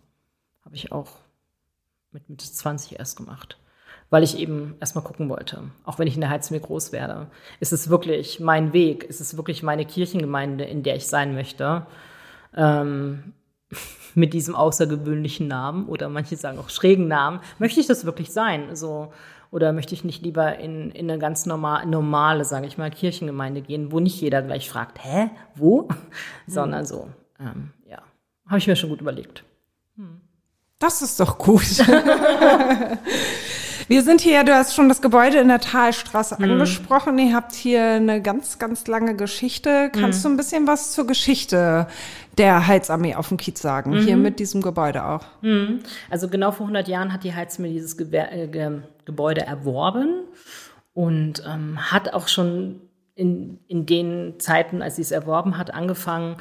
[0.64, 1.08] Habe ich auch
[2.12, 3.58] mit Mitte 20 erst gemacht.
[4.08, 5.64] Weil ich eben erstmal gucken wollte.
[5.84, 7.26] Auch wenn ich in der Heizmeer groß werde.
[7.58, 9.02] Ist es wirklich mein Weg?
[9.04, 11.86] Ist es wirklich meine Kirchengemeinde, in der ich sein möchte?
[12.54, 13.32] Ähm,
[14.14, 17.40] mit diesem außergewöhnlichen Namen oder manche sagen auch schrägen Namen.
[17.58, 18.76] Möchte ich das wirklich sein?
[18.76, 19.12] So,
[19.50, 23.60] oder möchte ich nicht lieber in, in eine ganz normal, normale, sage ich mal, Kirchengemeinde
[23.60, 25.88] gehen, wo nicht jeder gleich fragt, hä, wo?
[26.46, 27.10] Sondern so,
[27.40, 28.02] ähm, ja,
[28.46, 29.44] habe ich mir schon gut überlegt.
[30.78, 31.62] Das ist doch gut.
[33.88, 37.18] Wir sind hier, du hast schon das Gebäude in der Talstraße angesprochen.
[37.18, 39.90] Ihr habt hier eine ganz, ganz lange Geschichte.
[39.92, 41.86] Kannst du ein bisschen was zur Geschichte
[42.36, 43.96] der Heilsarmee auf dem Kiez sagen?
[44.00, 45.24] Hier mit diesem Gebäude auch.
[46.10, 50.24] Also genau vor 100 Jahren hat die Heizmühle dieses Gewer äh, Ge Gebäude erworben
[50.92, 52.80] und ähm, hat auch schon
[53.14, 56.38] in, in den Zeiten, als sie es erworben hat, angefangen,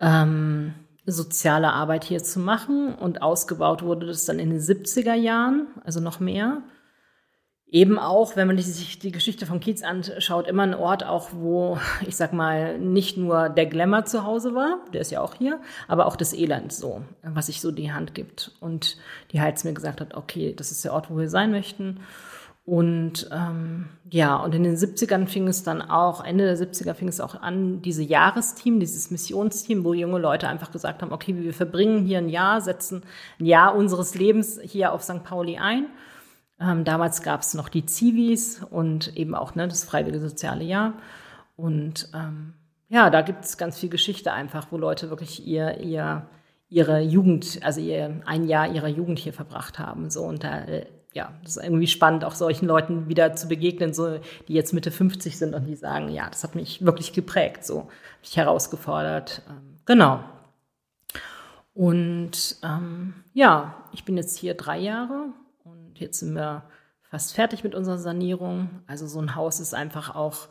[0.00, 0.74] ähm,
[1.06, 6.00] soziale Arbeit hier zu machen und ausgebaut wurde das dann in den 70er Jahren, also
[6.00, 6.62] noch mehr.
[7.70, 11.78] Eben auch, wenn man sich die Geschichte vom Kiez anschaut, immer ein Ort auch, wo,
[12.06, 15.60] ich sag mal, nicht nur der Glamour zu Hause war, der ist ja auch hier,
[15.86, 18.52] aber auch das Elend so, was sich so die Hand gibt.
[18.60, 18.96] Und
[19.32, 22.00] die Heiz mir gesagt hat, okay, das ist der Ort, wo wir sein möchten.
[22.68, 27.08] Und ähm, ja, und in den 70ern fing es dann auch, Ende der 70er fing
[27.08, 31.54] es auch an, diese Jahresteam, dieses Missionsteam, wo junge Leute einfach gesagt haben, okay, wir
[31.54, 33.04] verbringen hier ein Jahr, setzen
[33.40, 35.24] ein Jahr unseres Lebens hier auf St.
[35.24, 35.86] Pauli ein.
[36.60, 40.92] Ähm, damals gab es noch die Zivis und eben auch ne, das Freiwillige Soziale Jahr.
[41.56, 42.52] Und ähm,
[42.90, 46.26] ja, da gibt es ganz viel Geschichte einfach, wo Leute wirklich ihr, ihr,
[46.68, 50.10] ihre Jugend, also ihr, ein Jahr ihrer Jugend hier verbracht haben.
[50.10, 50.84] So und da, äh,
[51.18, 54.92] ja, das ist irgendwie spannend, auch solchen Leuten wieder zu begegnen, so die jetzt Mitte
[54.92, 57.88] 50 sind und die sagen, ja, das hat mich wirklich geprägt, so
[58.20, 59.42] mich herausgefordert.
[59.48, 60.20] Ähm, genau.
[61.74, 65.32] Und ähm, ja, ich bin jetzt hier drei Jahre
[65.64, 66.62] und jetzt sind wir
[67.02, 68.70] fast fertig mit unserer Sanierung.
[68.86, 70.46] Also so ein Haus ist einfach auch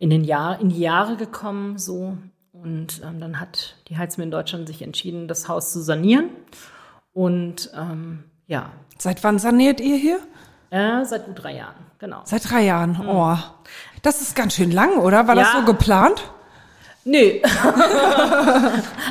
[0.00, 2.18] in, den Jahr, in die Jahre gekommen so.
[2.50, 6.30] Und ähm, dann hat die Heizmühle in Deutschland sich entschieden, das Haus zu sanieren.
[7.12, 8.66] Und ähm, ja,
[8.98, 10.18] Seit wann saniert ihr hier?
[10.68, 12.20] äh, seit gut drei Jahren, genau.
[12.24, 13.00] Seit drei Jahren.
[13.08, 13.34] Oh.
[14.02, 15.26] Das ist ganz schön lang, oder?
[15.26, 15.60] War das Ja.
[15.60, 16.30] so geplant?
[17.10, 17.40] Nö.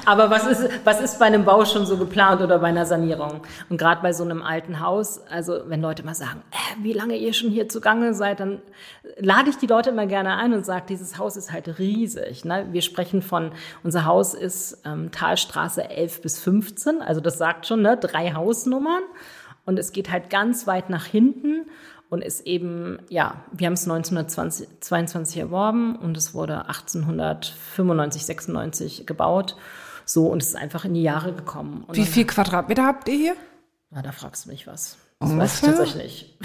[0.06, 3.41] Aber was ist, was ist bei einem Bau schon so geplant oder bei einer Sanierung?
[3.70, 7.18] Und gerade bei so einem alten Haus, also wenn Leute mal sagen, äh, wie lange
[7.18, 8.62] ihr schon hier zugange seid, dann
[9.18, 12.45] lade ich die Leute immer gerne ein und sage, dieses Haus ist halt riesig.
[12.45, 12.68] Ne?
[12.72, 13.52] Wir sprechen von,
[13.84, 17.97] unser Haus ist ähm, Talstraße 11 bis 15, also das sagt schon, ne?
[17.97, 19.04] drei Hausnummern.
[19.66, 21.66] Und es geht halt ganz weit nach hinten
[22.10, 29.55] und ist eben, ja, wir haben es 1922 erworben und es wurde 1895, 96 gebaut.
[30.05, 31.84] So, und es ist einfach in die Jahre gekommen.
[31.88, 33.36] Und Wie viel Quadratmeter habt ihr hier?
[33.91, 34.97] Na, da fragst du mich was.
[35.20, 36.38] Das weiß ich tatsächlich nicht.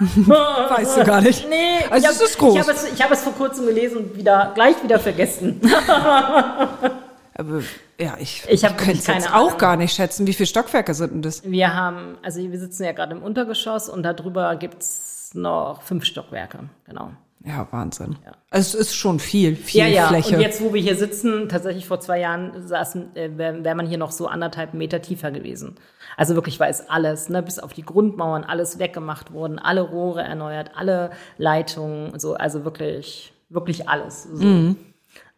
[0.28, 1.48] weißt du gar nicht.
[1.48, 2.54] Nee, also ich es ist groß.
[2.54, 5.60] Ich habe es, hab es vor kurzem gelesen und wieder, gleich wieder vergessen.
[7.34, 7.62] Aber,
[7.98, 9.58] ja, ich, Ich hab könnte es jetzt auch Ahnung.
[9.58, 10.26] gar nicht schätzen.
[10.26, 11.42] Wie viele Stockwerke sind denn das?
[11.44, 16.58] Wir haben, also wir sitzen ja gerade im Untergeschoss und darüber gibt's noch fünf Stockwerke,
[16.86, 17.12] genau.
[17.44, 18.16] Ja, Wahnsinn.
[18.50, 20.06] Also es ist schon viel, viel Ja, ja.
[20.08, 20.36] Fläche.
[20.36, 23.86] Und jetzt, wo wir hier sitzen, tatsächlich vor zwei Jahren saßen, äh, wäre wär man
[23.88, 25.74] hier noch so anderthalb Meter tiefer gewesen.
[26.16, 30.22] Also wirklich, weil es alles, ne, bis auf die Grundmauern, alles weggemacht wurden, alle Rohre
[30.22, 34.24] erneuert, alle Leitungen, so, also wirklich, wirklich alles.
[34.32, 34.44] So.
[34.44, 34.76] Mhm.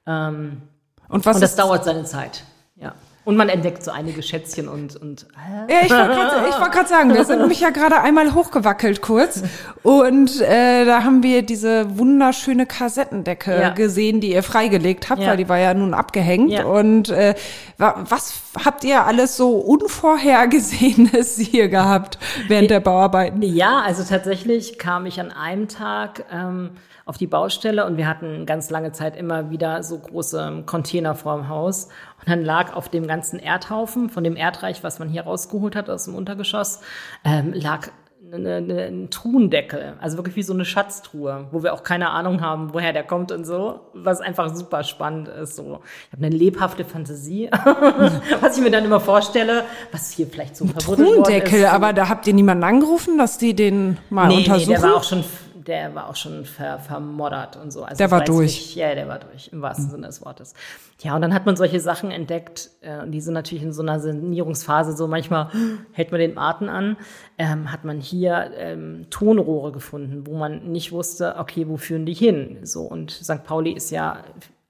[0.07, 0.63] Ähm,
[1.09, 2.45] und was und das dauert seine Zeit.
[2.77, 2.95] Ja.
[3.27, 5.27] Und man entdeckt so einige Schätzchen und, und
[5.67, 9.43] Ja, ich wollte gerade sagen, wir sind nämlich ja gerade einmal hochgewackelt kurz
[9.83, 13.71] und äh, da haben wir diese wunderschöne Kassettendecke Ja.
[13.71, 15.29] gesehen, die ihr freigelegt habt, Ja.
[15.29, 16.51] weil die war ja nun abgehängt.
[16.51, 16.65] Ja.
[16.67, 17.35] Und äh,
[17.79, 23.41] wa- was habt ihr alles so Unvorhergesehenes hier gehabt während der Bauarbeiten?
[23.43, 26.73] Ja, also tatsächlich kam ich an einem Tag ähm,
[27.05, 31.49] auf die Baustelle und wir hatten ganz lange Zeit immer wieder so große Container vorm
[31.49, 31.89] Haus.
[32.21, 35.91] Und dann lag auf dem ganzen Erdhaufen, von dem Erdreich, was man hier rausgeholt hat
[35.91, 36.81] aus dem Untergeschoss,
[37.25, 37.89] ähm, lag
[38.33, 42.41] eine, eine, ein Truhendeckel, also wirklich wie so eine Schatztruhe, wo wir auch keine Ahnung
[42.41, 45.57] haben, woher der kommt und so, was einfach super spannend ist.
[45.57, 47.51] So, ich habe eine lebhafte Fantasie,
[48.41, 51.67] was ich mir dann immer vorstelle, was hier vielleicht so worden Truhendeckel, ist.
[51.73, 54.71] aber da habt ihr niemanden angerufen, dass die den mal Nee, nee, untersuchen?
[54.71, 55.23] der war auch schon,
[55.67, 57.85] der war auch schon ver, vermoddert und so.
[57.85, 58.53] Also Der war durch.
[58.53, 60.55] Nicht, ja, der war durch, im wahrsten Sinne des Wortes.
[61.01, 63.83] Ja, und dann hat man solche Sachen entdeckt, äh, und die sind natürlich in so
[63.83, 65.51] einer Sanierungsphase so, manchmal
[65.93, 66.97] hält man den Atem an,
[67.39, 72.15] ähm, hat man hier ähm, Tonrohre gefunden, wo man nicht wusste, okay, wo führen die
[72.15, 72.59] hin?
[72.63, 73.45] So, und St.
[73.45, 74.19] Pauli ist ja,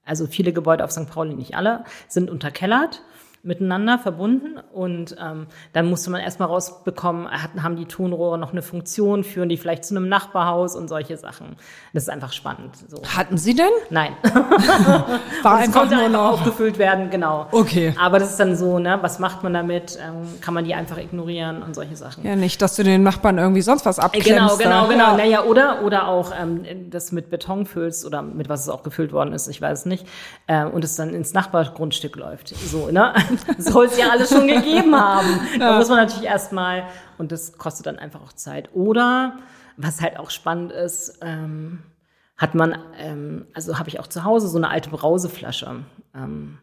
[0.05, 1.09] also viele Gebäude auf St.
[1.09, 3.01] Pauli, nicht alle, sind unterkellert
[3.45, 8.61] miteinander verbunden und ähm, dann musste man erstmal rausbekommen, hatten, haben die Tonrohre noch eine
[8.61, 11.55] Funktion, führen die vielleicht zu einem Nachbarhaus und solche Sachen.
[11.93, 12.75] Das ist einfach spannend.
[12.89, 13.01] So.
[13.15, 13.69] Hatten sie denn?
[13.89, 16.31] Nein, War es einfach konnte nur einfach noch.
[16.33, 17.47] aufgefüllt werden, genau.
[17.51, 17.93] Okay.
[18.01, 19.97] Aber das ist dann so, ne, was macht man damit?
[20.01, 22.25] Ähm, kann man die einfach ignorieren und solche Sachen.
[22.25, 24.27] Ja, nicht, dass du den Nachbarn irgendwie sonst was Äh, abklemmst.
[24.29, 24.87] Genau, genau, da.
[24.91, 25.05] genau.
[25.11, 25.17] Ja.
[25.17, 29.13] Naja, oder, oder auch ähm, das mit Beton füllst oder mit was es auch gefüllt
[29.13, 30.05] worden ist, ich weiß es nicht,
[30.47, 32.49] äh, und es dann ins Nachbargrundstück läuft.
[32.49, 33.13] So, ne?
[33.57, 35.39] Soll es ja alles schon gegeben haben.
[35.59, 36.83] Da muss man natürlich erstmal,
[37.17, 38.69] und das kostet dann einfach auch Zeit.
[38.73, 39.39] Oder,
[39.77, 41.83] was halt auch spannend ist, ähm,
[42.37, 45.83] hat man, ähm, also habe ich auch zu Hause so eine alte Brauseflasche.
[46.13, 46.57] Ähm,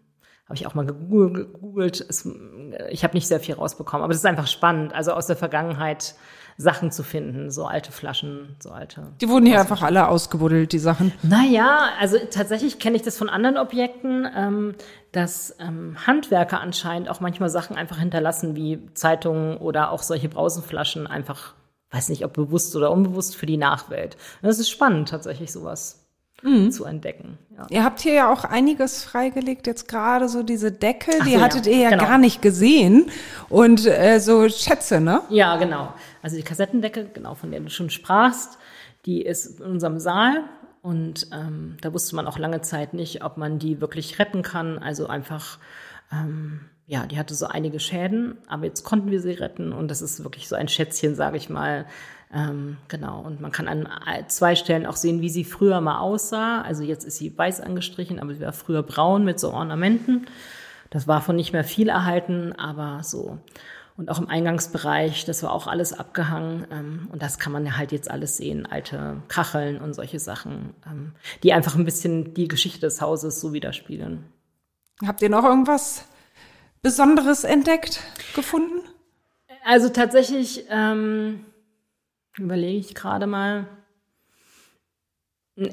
[0.46, 1.54] habe ich auch mal gegoogelt.
[1.54, 2.04] gegoogelt.
[2.08, 2.28] Es,
[2.90, 6.14] ich habe nicht sehr viel rausbekommen, aber das ist einfach spannend, also aus der Vergangenheit
[6.56, 9.08] Sachen zu finden, so alte Flaschen, so alte.
[9.20, 11.12] Die wurden hier einfach alle ausgebuddelt, die Sachen.
[11.22, 14.74] Naja, also tatsächlich kenne ich das von anderen Objekten, ähm,
[15.12, 21.06] dass ähm, Handwerker anscheinend auch manchmal Sachen einfach hinterlassen, wie Zeitungen oder auch solche Brausenflaschen
[21.06, 21.54] einfach,
[21.90, 24.16] weiß nicht, ob bewusst oder unbewusst für die Nachwelt.
[24.42, 26.01] Und das ist spannend, tatsächlich sowas
[26.70, 27.38] zu entdecken.
[27.56, 27.66] Ja.
[27.70, 31.36] Ihr habt hier ja auch einiges freigelegt, jetzt gerade so diese Deckel, Ach die so,
[31.36, 32.04] ja, hattet ihr ja genau.
[32.04, 33.10] gar nicht gesehen.
[33.48, 35.22] Und äh, so Schätze, ne?
[35.28, 35.92] Ja, genau.
[36.22, 38.58] Also die Kassettendecke, genau, von der du schon sprachst,
[39.06, 40.44] die ist in unserem Saal.
[40.82, 44.78] Und ähm, da wusste man auch lange Zeit nicht, ob man die wirklich retten kann.
[44.78, 45.58] Also einfach,
[46.10, 49.72] ähm, ja, die hatte so einige Schäden, aber jetzt konnten wir sie retten.
[49.72, 51.86] Und das ist wirklich so ein Schätzchen, sage ich mal.
[52.34, 53.20] Ähm, genau.
[53.20, 53.88] Und man kann an
[54.28, 56.62] zwei Stellen auch sehen, wie sie früher mal aussah.
[56.62, 60.26] Also jetzt ist sie weiß angestrichen, aber sie war früher braun mit so Ornamenten.
[60.90, 63.38] Das war von nicht mehr viel erhalten, aber so.
[63.96, 66.66] Und auch im Eingangsbereich, das war auch alles abgehangen.
[66.70, 71.12] Ähm, und das kann man halt jetzt alles sehen, alte Kacheln und solche Sachen, ähm,
[71.42, 74.24] die einfach ein bisschen die Geschichte des Hauses so widerspiegeln.
[75.06, 76.06] Habt ihr noch irgendwas
[76.82, 78.00] Besonderes entdeckt,
[78.34, 78.80] gefunden?
[79.64, 81.46] Also tatsächlich ähm,
[82.36, 83.68] überlege ich gerade mal.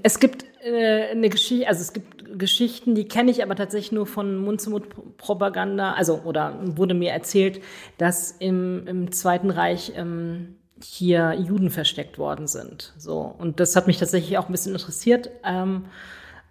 [0.03, 4.05] Es gibt äh, eine Geschichte, also es gibt Geschichten, die kenne ich aber tatsächlich nur
[4.05, 7.63] von Mund-zu-Mund-Propaganda, also oder wurde mir erzählt,
[7.97, 12.93] dass im, im Zweiten Reich ähm, hier Juden versteckt worden sind.
[12.97, 15.31] So und das hat mich tatsächlich auch ein bisschen interessiert.
[15.43, 15.85] Ähm,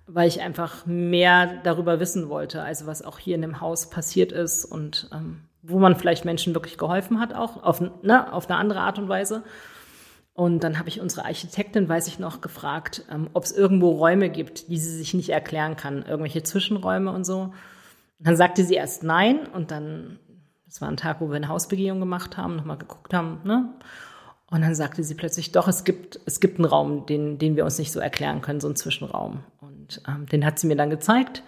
[0.08, 4.32] weil ich einfach mehr darüber wissen wollte, also was auch hier in dem Haus passiert
[4.32, 8.58] ist und ähm, wo man vielleicht Menschen wirklich geholfen hat, auch auf, ne, auf eine
[8.58, 9.42] andere Art und Weise.
[10.32, 14.30] Und dann habe ich unsere Architektin, weiß ich noch, gefragt, ähm, ob es irgendwo Räume
[14.30, 17.40] gibt, die sie sich nicht erklären kann, irgendwelche Zwischenräume und so.
[17.40, 17.54] Und
[18.26, 20.18] dann sagte sie erst nein und dann,
[20.64, 23.74] das war ein Tag, wo wir eine Hausbegehung gemacht haben, nochmal geguckt haben, ne?
[24.50, 27.64] Und dann sagte sie plötzlich, doch, es gibt, es gibt einen Raum, den, den wir
[27.64, 29.44] uns nicht so erklären können, so einen Zwischenraum.
[29.60, 31.42] Und ähm, den hat sie mir dann gezeigt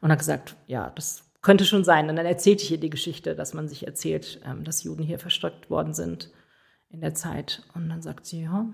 [0.00, 2.10] und hat gesagt, ja, das könnte schon sein.
[2.10, 5.18] Und dann erzählte ich ihr die Geschichte, dass man sich erzählt, ähm, dass Juden hier
[5.18, 6.30] versteckt worden sind
[6.90, 7.62] in der Zeit.
[7.74, 8.66] Und dann sagt sie, ja.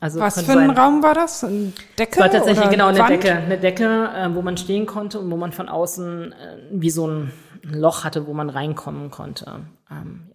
[0.00, 0.70] Also Was für ein sein.
[0.70, 1.44] Raum war das?
[1.44, 2.12] Eine Decke?
[2.12, 3.10] Es war tatsächlich genau eine Wand?
[3.10, 6.90] Decke, eine Decke, äh, wo man stehen konnte und wo man von außen äh, wie
[6.90, 7.32] so ein
[7.62, 9.60] Loch hatte, wo man reinkommen konnte.
[9.90, 10.31] Ähm,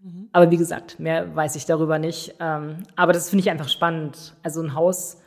[0.00, 0.28] Mhm.
[0.32, 2.34] Aber wie gesagt, mehr weiß ich darüber nicht.
[2.40, 4.34] Ähm, aber das finde ich einfach spannend.
[4.42, 5.18] Also ein Haus,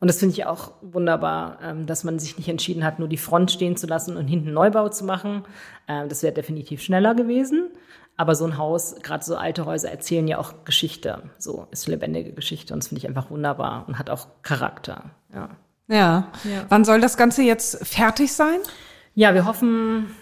[0.00, 3.18] und das finde ich auch wunderbar, ähm, dass man sich nicht entschieden hat, nur die
[3.18, 5.44] Front stehen zu lassen und hinten Neubau zu machen.
[5.88, 7.70] Ähm, das wäre definitiv schneller gewesen.
[8.16, 11.22] Aber so ein Haus, gerade so alte Häuser erzählen ja auch Geschichte.
[11.38, 15.10] So ist lebendige Geschichte und das finde ich einfach wunderbar und hat auch Charakter.
[15.32, 15.50] Ja.
[15.88, 16.28] ja.
[16.44, 16.64] Ja.
[16.68, 18.58] Wann soll das Ganze jetzt fertig sein?
[19.14, 20.14] Ja, wir hoffen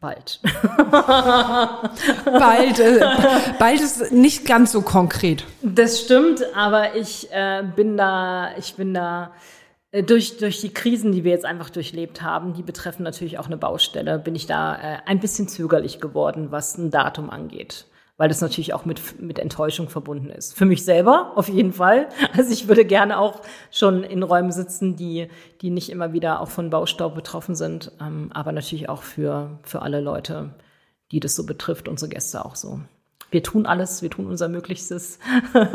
[0.00, 0.40] bald.
[2.24, 3.00] bald, äh,
[3.58, 5.44] bald ist nicht ganz so konkret.
[5.62, 9.32] Das stimmt, aber ich äh, bin da, ich bin da
[9.90, 13.46] äh, durch, durch die Krisen, die wir jetzt einfach durchlebt haben, die betreffen natürlich auch
[13.46, 17.86] eine Baustelle, bin ich da äh, ein bisschen zögerlich geworden, was ein Datum angeht
[18.16, 20.56] weil das natürlich auch mit, mit Enttäuschung verbunden ist.
[20.56, 22.08] Für mich selber auf jeden Fall.
[22.36, 25.28] Also ich würde gerne auch schon in Räumen sitzen, die,
[25.60, 29.82] die nicht immer wieder auch von Baustaub betroffen sind, ähm, aber natürlich auch für, für
[29.82, 30.54] alle Leute,
[31.12, 32.80] die das so betrifft, unsere Gäste auch so
[33.36, 35.18] wir tun alles, wir tun unser Möglichstes.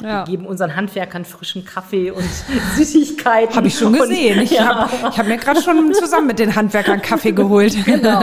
[0.00, 0.26] Ja.
[0.26, 2.24] Wir geben unseren Handwerkern frischen Kaffee und
[2.76, 3.54] Süßigkeiten.
[3.54, 4.38] Habe ich schon gesehen.
[4.38, 4.88] Und, ich ja.
[4.88, 7.76] habe hab mir gerade schon zusammen mit den Handwerkern Kaffee geholt.
[7.84, 8.22] Genau.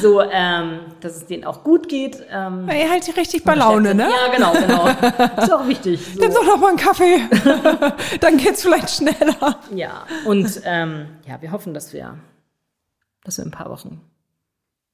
[0.00, 2.16] So, ähm, dass es denen auch gut geht.
[2.30, 4.08] Ähm, ja, ihr halt richtig bei Laune, ne?
[4.08, 4.88] Ja, genau, genau.
[5.42, 6.00] Ist auch wichtig.
[6.14, 6.20] So.
[6.20, 7.20] Nimm doch noch mal einen Kaffee.
[8.20, 9.60] Dann geht's vielleicht schneller.
[9.74, 12.18] Ja, und ähm, ja, wir hoffen, dass wir,
[13.24, 14.00] dass wir in ein paar Wochen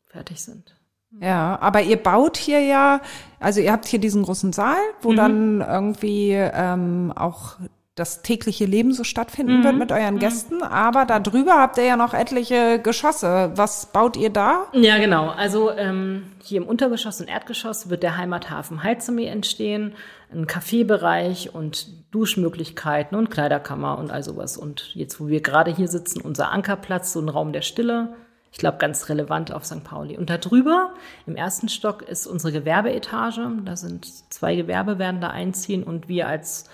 [0.09, 0.75] fertig sind.
[1.19, 3.01] Ja, aber ihr baut hier ja,
[3.41, 5.17] also ihr habt hier diesen großen Saal, wo mhm.
[5.17, 7.57] dann irgendwie ähm, auch
[7.97, 9.65] das tägliche Leben so stattfinden mhm.
[9.65, 10.21] wird mit euren mhm.
[10.21, 13.53] Gästen, aber da drüber habt ihr ja noch etliche Geschosse.
[13.57, 14.67] Was baut ihr da?
[14.73, 15.29] Ja, genau.
[15.29, 19.95] Also ähm, hier im Untergeschoss und Erdgeschoss wird der Heimathafen Heizarmee entstehen,
[20.33, 24.57] ein Kaffeebereich und Duschmöglichkeiten und Kleiderkammer und all sowas.
[24.57, 28.15] Und jetzt, wo wir gerade hier sitzen, unser Ankerplatz, so ein Raum der Stille,
[28.53, 29.85] ich glaube, ganz relevant auf St.
[29.85, 30.19] Pauli.
[30.19, 30.95] Und darüber,
[31.27, 33.49] im ersten Stock, ist unsere Gewerbeetage.
[33.65, 36.69] Da sind zwei Gewerbe, werden da einziehen und wir als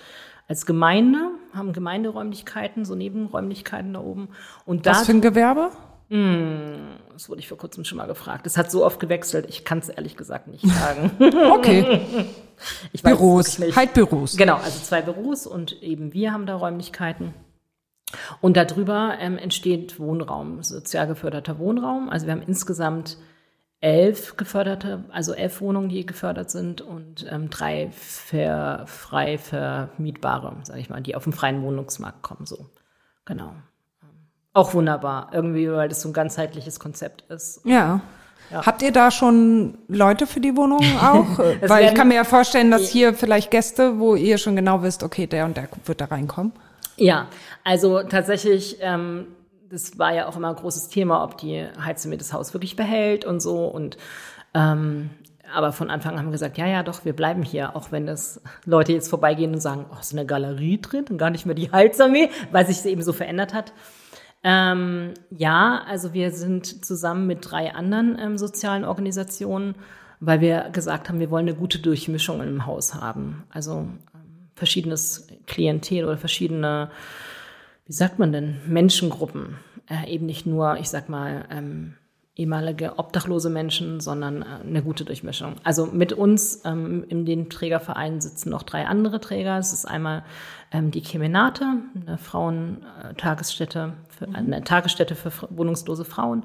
[0.49, 4.29] als Gemeinde haben Gemeinderäumlichkeiten, so Nebenräumlichkeiten da oben.
[4.65, 5.71] Und Was für ein Gewerbe?
[6.09, 6.77] Mh, hm,
[7.13, 8.47] das wurde ich vor kurzem schon mal gefragt.
[8.47, 11.11] Das hat so oft gewechselt, ich kann es ehrlich gesagt nicht sagen.
[11.53, 12.27] okay.
[12.93, 14.37] Ich Büros, halt Büros.
[14.37, 17.35] Genau, also zwei Büros und eben wir haben da Räumlichkeiten.
[18.41, 22.09] Und darüber ähm, entsteht Wohnraum, sozial geförderter Wohnraum.
[22.09, 23.19] Also wir haben insgesamt
[23.81, 30.81] elf geförderte, also elf Wohnungen, die gefördert sind und ähm, drei ver, frei vermietbare, sage
[30.81, 32.47] ich mal, die auf dem freien Wohnungsmarkt kommen.
[32.47, 32.67] So,
[33.25, 33.53] genau.
[34.53, 37.61] Auch wunderbar, irgendwie, weil das so ein ganzheitliches Konzept ist.
[37.65, 38.01] Ja.
[38.51, 38.65] Ja.
[38.65, 41.39] Habt ihr da schon Leute für die Wohnungen auch?
[41.67, 45.03] Weil ich kann mir ja vorstellen, dass hier vielleicht Gäste, wo ihr schon genau wisst,
[45.03, 46.53] okay, der und der wird da reinkommen.
[46.97, 47.29] Ja,
[47.65, 49.29] also tatsächlich, ähm,
[49.69, 53.25] das war ja auch immer ein großes Thema, ob die Heizung das Haus wirklich behält
[53.25, 53.67] und so.
[53.67, 53.99] Und
[54.55, 55.11] ähm,
[55.55, 58.07] aber von Anfang an haben wir gesagt, ja, ja, doch, wir bleiben hier, auch wenn
[58.07, 61.55] das Leute jetzt vorbeigehen und sagen, oh, ist eine Galerie drin und gar nicht mehr
[61.55, 63.73] die Heizarmee, weil sich es eben so verändert hat.
[64.43, 69.75] Ähm, ja, also wir sind zusammen mit drei anderen ähm, sozialen Organisationen,
[70.21, 73.45] weil wir gesagt haben, wir wollen eine gute Durchmischung im Haus haben.
[73.51, 73.89] Also
[74.57, 76.91] verschiedenes Klientel oder verschiedene,
[77.87, 79.59] wie sagt man denn, Menschengruppen.
[79.89, 81.95] Äh, eben nicht nur, ich sag mal, ähm,
[82.35, 85.57] ehemalige obdachlose Menschen, sondern äh, eine gute Durchmischung.
[85.63, 89.59] Also mit uns ähm, in den Trägervereinen sitzen noch drei andere Träger.
[89.59, 90.25] Es ist einmal
[90.73, 94.35] ähm, die Kemenate, eine Frauentagesstätte, für, mhm.
[94.35, 96.45] eine Tagesstätte für wohnungslose Frauen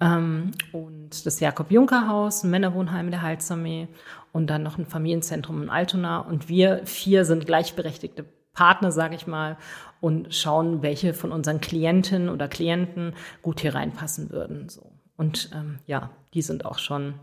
[0.00, 3.88] ähm, und das Jakob-Juncker-Haus, ein Männerwohnheim der Heilsarmee
[4.34, 6.18] und dann noch ein Familienzentrum in Altona.
[6.18, 9.56] Und wir vier sind gleichberechtigte Partner, sage ich mal,
[10.00, 14.68] und schauen, welche von unseren Klientinnen oder Klienten gut hier reinpassen würden.
[14.68, 14.90] So.
[15.16, 17.14] Und ähm, ja, die sind auch schon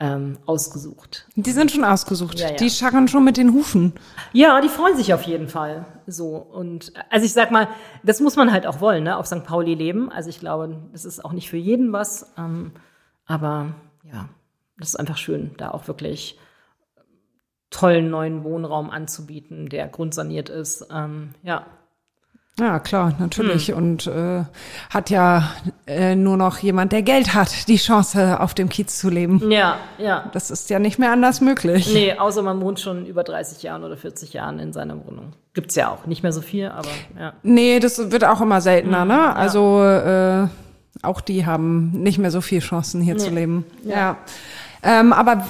[0.00, 1.26] ähm, ausgesucht.
[1.34, 2.38] Die sind schon ausgesucht.
[2.38, 2.56] Ja, ja.
[2.56, 3.94] Die scharren schon mit den Hufen.
[4.34, 5.86] Ja, die freuen sich auf jeden Fall.
[6.06, 7.68] So und also ich sag mal,
[8.02, 9.16] das muss man halt auch wollen, ne?
[9.16, 9.44] Auf St.
[9.44, 10.12] Pauli leben.
[10.12, 12.34] Also ich glaube, das ist auch nicht für jeden was.
[12.36, 12.72] Ähm,
[13.24, 13.74] aber
[14.12, 14.28] ja,
[14.78, 16.38] das ist einfach schön, da auch wirklich
[17.70, 20.86] tollen neuen Wohnraum anzubieten, der grundsaniert ist.
[20.92, 21.66] Ähm, ja.
[22.58, 23.72] Ja, klar, natürlich.
[23.72, 24.44] Und äh,
[24.88, 25.50] hat ja
[25.88, 29.50] äh, nur noch jemand, der Geld hat, die Chance, auf dem Kiez zu leben.
[29.50, 30.30] Ja, ja.
[30.32, 31.92] Das ist ja nicht mehr anders möglich.
[31.92, 35.32] Nee, außer man wohnt schon über 30 Jahren oder 40 Jahren in seiner Wohnung.
[35.52, 36.06] Gibt's ja auch.
[36.06, 37.32] Nicht mehr so viel, aber ja.
[37.42, 39.34] Nee, das wird auch immer seltener, ne?
[39.34, 40.46] Also äh,
[41.02, 43.64] auch die haben nicht mehr so viel Chancen, hier zu leben.
[43.84, 44.16] Ja.
[44.84, 45.44] Ähm, aber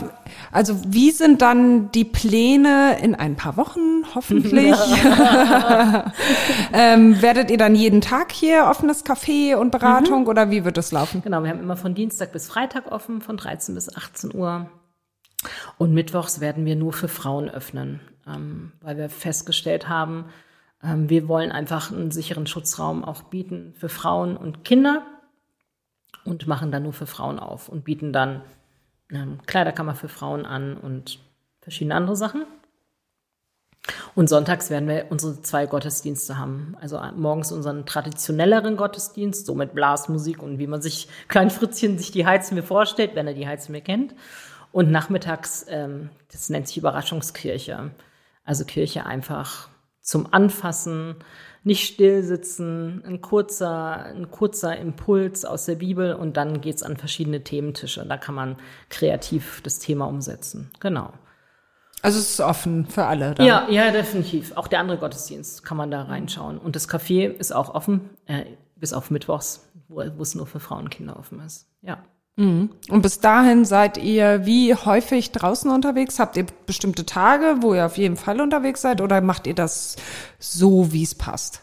[0.52, 4.76] also wie sind dann die Pläne in ein paar Wochen, hoffentlich?
[6.72, 10.92] ähm, werdet ihr dann jeden Tag hier offenes Café und Beratung oder wie wird das
[10.92, 11.22] laufen?
[11.22, 14.70] Genau, wir haben immer von Dienstag bis Freitag offen, von 13 bis 18 Uhr.
[15.76, 20.26] Und mittwochs werden wir nur für Frauen öffnen, ähm, weil wir festgestellt haben,
[20.82, 25.02] ähm, wir wollen einfach einen sicheren Schutzraum auch bieten für Frauen und Kinder
[26.24, 28.42] und machen dann nur für Frauen auf und bieten dann
[29.12, 31.18] ähm, Kleiderkammer für Frauen an und
[31.60, 32.46] verschiedene andere Sachen.
[34.14, 36.76] Und sonntags werden wir unsere zwei Gottesdienste haben.
[36.80, 42.10] Also morgens unseren traditionelleren Gottesdienst, so mit Blasmusik und wie man sich Klein Fritzchen sich
[42.10, 44.14] die Heizung mir vorstellt, wenn er die Heizung mir kennt.
[44.72, 47.90] Und nachmittags, ähm, das nennt sich Überraschungskirche.
[48.44, 49.68] Also Kirche einfach
[50.00, 51.16] zum Anfassen,
[51.64, 56.96] nicht still sitzen, ein kurzer, ein kurzer Impuls aus der Bibel und dann geht's an
[56.96, 58.04] verschiedene Thementische.
[58.06, 58.56] Da kann man
[58.90, 60.70] kreativ das Thema umsetzen.
[60.80, 61.12] Genau.
[62.02, 63.34] Also es ist offen für alle.
[63.34, 63.46] Dann.
[63.46, 64.52] Ja, ja, definitiv.
[64.56, 66.58] Auch der andere Gottesdienst kann man da reinschauen.
[66.58, 68.44] Und das Café ist auch offen, äh,
[68.76, 71.66] bis auf Mittwochs, wo, es nur für Frauen und Kinder offen ist.
[71.80, 72.04] Ja.
[72.36, 76.18] Und bis dahin seid ihr wie häufig draußen unterwegs?
[76.18, 79.94] Habt ihr bestimmte Tage, wo ihr auf jeden Fall unterwegs seid oder macht ihr das
[80.40, 81.62] so, wie es passt?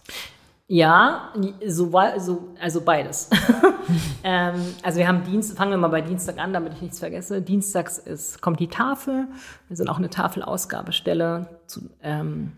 [0.67, 1.33] Ja,
[1.67, 3.29] so, wa- so, also beides.
[4.23, 7.41] ähm, also wir haben Dienst, fangen wir mal bei Dienstag an, damit ich nichts vergesse.
[7.41, 9.27] Dienstags ist, kommt die Tafel.
[9.67, 11.47] Wir sind auch eine Tafelausgabestelle.
[11.67, 12.53] Zu, ähm,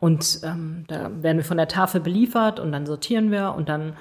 [0.00, 3.92] und ähm, da werden wir von der Tafel beliefert und dann sortieren wir und dann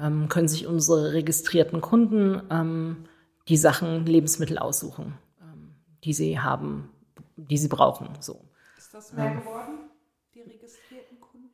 [0.00, 3.04] ähm, können sich unsere registrierten Kunden ähm,
[3.48, 5.74] die Sachen, Lebensmittel aussuchen, ähm,
[6.04, 6.90] die sie haben,
[7.36, 8.08] die sie brauchen.
[8.20, 8.44] So.
[8.76, 9.90] Ist das mehr geworden,
[10.34, 11.50] die registrierten Kunden?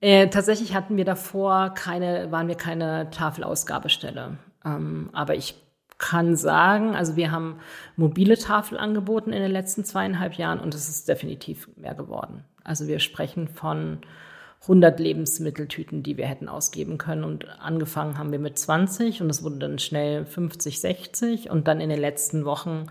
[0.00, 4.38] Äh, tatsächlich hatten wir davor keine, waren wir keine Tafelausgabestelle.
[4.64, 5.54] Ähm, aber ich
[5.98, 7.60] kann sagen, also wir haben
[7.96, 12.44] mobile Tafel angeboten in den letzten zweieinhalb Jahren und es ist definitiv mehr geworden.
[12.64, 14.00] Also wir sprechen von
[14.62, 19.42] 100 Lebensmitteltüten, die wir hätten ausgeben können und angefangen haben wir mit 20 und es
[19.42, 22.86] wurde dann schnell 50, 60 und dann in den letzten Wochen,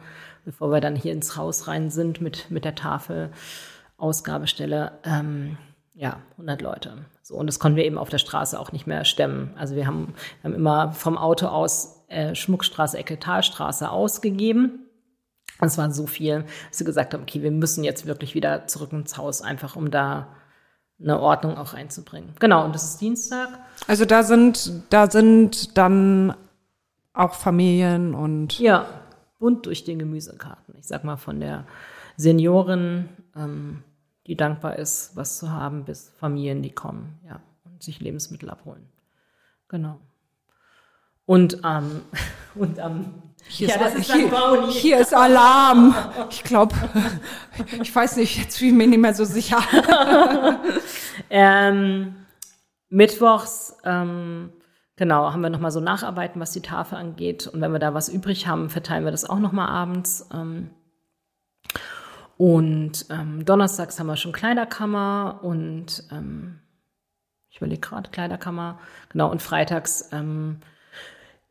[0.46, 3.30] bevor wir dann hier ins Haus rein sind mit, mit der Tafel,
[3.98, 5.58] Ausgabestelle, ähm,
[5.94, 7.06] ja, 100 Leute.
[7.22, 9.52] So, und das konnten wir eben auf der Straße auch nicht mehr stemmen.
[9.58, 14.86] Also wir haben, wir haben immer vom Auto aus äh, Schmuckstraße, Ecke, Talstraße ausgegeben.
[15.60, 18.66] Und es war so viel, dass wir gesagt haben, okay, wir müssen jetzt wirklich wieder
[18.68, 20.30] zurück ins Haus, einfach um da
[21.02, 22.32] eine Ordnung auch reinzubringen.
[22.40, 23.50] Genau, und das ist Dienstag.
[23.88, 26.34] Also da sind, da sind dann
[27.14, 28.86] auch Familien und Ja,
[29.40, 30.76] bunt durch den Gemüsekarten.
[30.78, 31.66] Ich sag mal von der
[32.18, 33.84] Seniorin, ähm,
[34.28, 38.88] die dankbar ist, was zu haben, bis Familien, die kommen, ja, und sich Lebensmittel abholen.
[39.70, 40.00] Genau.
[41.26, 42.02] Und am,
[42.56, 44.14] und am, hier, ja, ist, ist St.
[44.14, 45.96] hier, hier ist Alarm.
[46.30, 46.76] Ich glaube,
[47.82, 49.60] ich weiß nicht, jetzt fühle ich mich nicht mehr so sicher.
[51.32, 52.16] Ähm,
[52.90, 54.52] mittwochs, ähm,
[54.96, 57.46] genau, haben wir nochmal so Nacharbeiten, was die Tafel angeht.
[57.46, 60.28] Und wenn wir da was übrig haben, verteilen wir das auch nochmal abends.
[60.34, 60.72] Ähm,
[62.38, 66.62] und ähm, donnerstags haben wir schon Kleiderkammer und ähm,
[67.50, 68.80] ich überlege gerade Kleiderkammer.
[69.10, 70.62] Genau, und freitags ähm,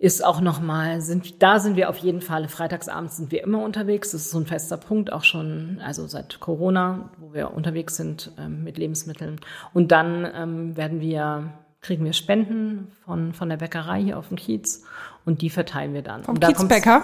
[0.01, 4.13] ist auch nochmal, sind, da sind wir auf jeden Fall, freitagsabends sind wir immer unterwegs.
[4.13, 8.31] Das ist so ein fester Punkt, auch schon, also seit Corona, wo wir unterwegs sind
[8.39, 9.41] ähm, mit Lebensmitteln.
[9.75, 14.37] Und dann ähm, werden wir, kriegen wir Spenden von, von der Bäckerei hier auf dem
[14.37, 14.85] Kiez
[15.25, 16.23] und die verteilen wir dann.
[16.23, 17.03] Vom und da Kiezbäcker.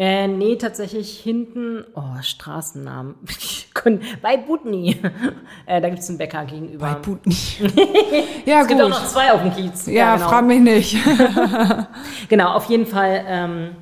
[0.00, 3.16] Äh, nee, tatsächlich hinten, oh, Straßennamen.
[4.22, 4.96] Bei Butni.
[5.66, 6.86] äh, da gibt's einen Bäcker gegenüber.
[6.86, 7.34] Bei Putni.
[8.46, 8.90] ja, es gibt auch gut.
[8.90, 9.86] noch zwei auf dem Kiez.
[9.86, 10.28] Ja, genau.
[10.28, 10.96] frag mich nicht.
[12.28, 13.24] Genau, auf jeden Fall.
[13.26, 13.76] Ähm,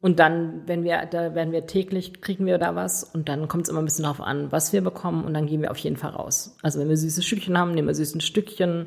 [0.00, 3.64] und dann, wenn wir, da werden wir täglich, kriegen wir da was und dann kommt
[3.64, 5.98] es immer ein bisschen darauf an, was wir bekommen und dann gehen wir auf jeden
[5.98, 6.56] Fall raus.
[6.62, 8.86] Also wenn wir süße Stückchen haben, nehmen wir süße Stückchen.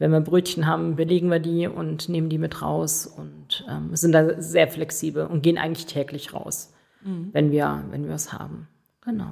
[0.00, 4.10] Wenn wir Brötchen haben, belegen wir die und nehmen die mit raus und ähm, sind
[4.10, 6.72] da sehr flexibel und gehen eigentlich täglich raus.
[7.02, 7.30] mhm.
[7.32, 8.68] wenn wir, wenn wir es haben.
[9.04, 9.30] Genau.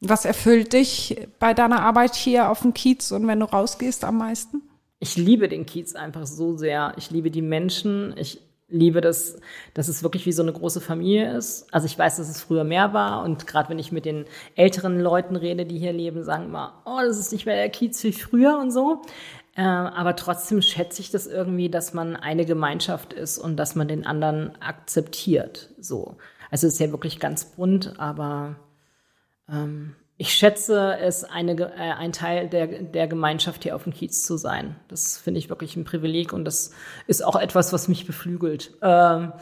[0.00, 4.18] Was erfüllt dich bei deiner Arbeit hier auf dem Kiez und wenn du rausgehst am
[4.18, 4.62] meisten?
[4.98, 6.94] Ich liebe den Kiez einfach so sehr.
[6.96, 8.14] Ich liebe die Menschen.
[8.16, 8.40] Ich
[8.70, 9.38] liebe das,
[9.74, 11.72] dass es wirklich wie so eine große Familie ist.
[11.72, 15.00] Also ich weiß, dass es früher mehr war und gerade wenn ich mit den älteren
[15.00, 18.12] Leuten rede, die hier leben, sagen immer, oh, das ist nicht mehr der Kiez wie
[18.12, 19.02] früher und so.
[19.56, 23.88] Äh, aber trotzdem schätze ich das irgendwie, dass man eine Gemeinschaft ist und dass man
[23.88, 25.70] den anderen akzeptiert.
[25.80, 26.16] So.
[26.50, 28.56] Also es ist ja wirklich ganz bunt, aber
[29.48, 34.22] ähm, ich schätze es, eine, äh, ein Teil der, der Gemeinschaft hier auf dem Kiez
[34.22, 34.76] zu sein.
[34.88, 36.72] Das finde ich wirklich ein Privileg und das
[37.06, 38.74] ist auch etwas, was mich beflügelt.
[38.82, 39.32] Ähm,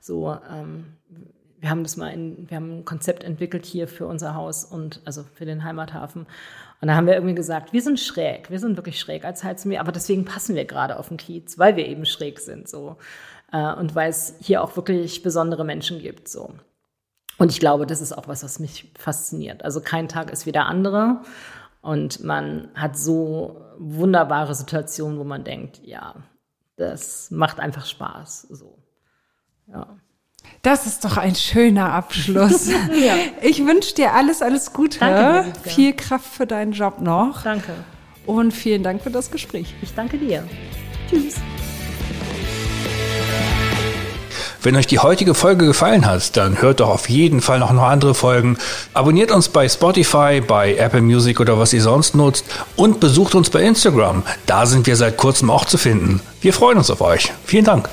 [0.00, 0.96] so, ähm,
[1.58, 5.00] wir haben das mal in, wir haben ein Konzept entwickelt hier für unser Haus und
[5.04, 6.26] also für den Heimathafen.
[6.80, 9.80] Und da haben wir irgendwie gesagt, wir sind schräg, wir sind wirklich schräg als Heizmeer,
[9.80, 12.96] aber deswegen passen wir gerade auf den Kiez, weil wir eben schräg sind so
[13.52, 16.52] äh, und weil es hier auch wirklich besondere Menschen gibt so.
[17.38, 19.64] Und ich glaube, das ist auch was, was mich fasziniert.
[19.64, 21.20] Also kein Tag ist wie der andere.
[21.82, 26.14] Und man hat so wunderbare Situationen, wo man denkt, ja,
[26.76, 28.42] das macht einfach Spaß.
[28.42, 28.78] So.
[29.66, 29.98] Ja.
[30.62, 32.68] Das ist doch ein schöner Abschluss.
[33.00, 33.14] ja.
[33.40, 34.98] Ich wünsche dir alles, alles Gute.
[34.98, 37.42] Danke, Viel Kraft für deinen Job noch.
[37.42, 37.72] Danke.
[38.26, 39.74] Und vielen Dank für das Gespräch.
[39.80, 40.42] Ich danke dir.
[41.08, 41.36] Tschüss.
[44.66, 47.84] Wenn euch die heutige Folge gefallen hat, dann hört doch auf jeden Fall noch, noch
[47.84, 48.58] andere Folgen.
[48.94, 52.44] Abonniert uns bei Spotify, bei Apple Music oder was ihr sonst nutzt
[52.74, 54.24] und besucht uns bei Instagram.
[54.46, 56.20] Da sind wir seit kurzem auch zu finden.
[56.40, 57.32] Wir freuen uns auf euch.
[57.44, 57.88] Vielen Dank.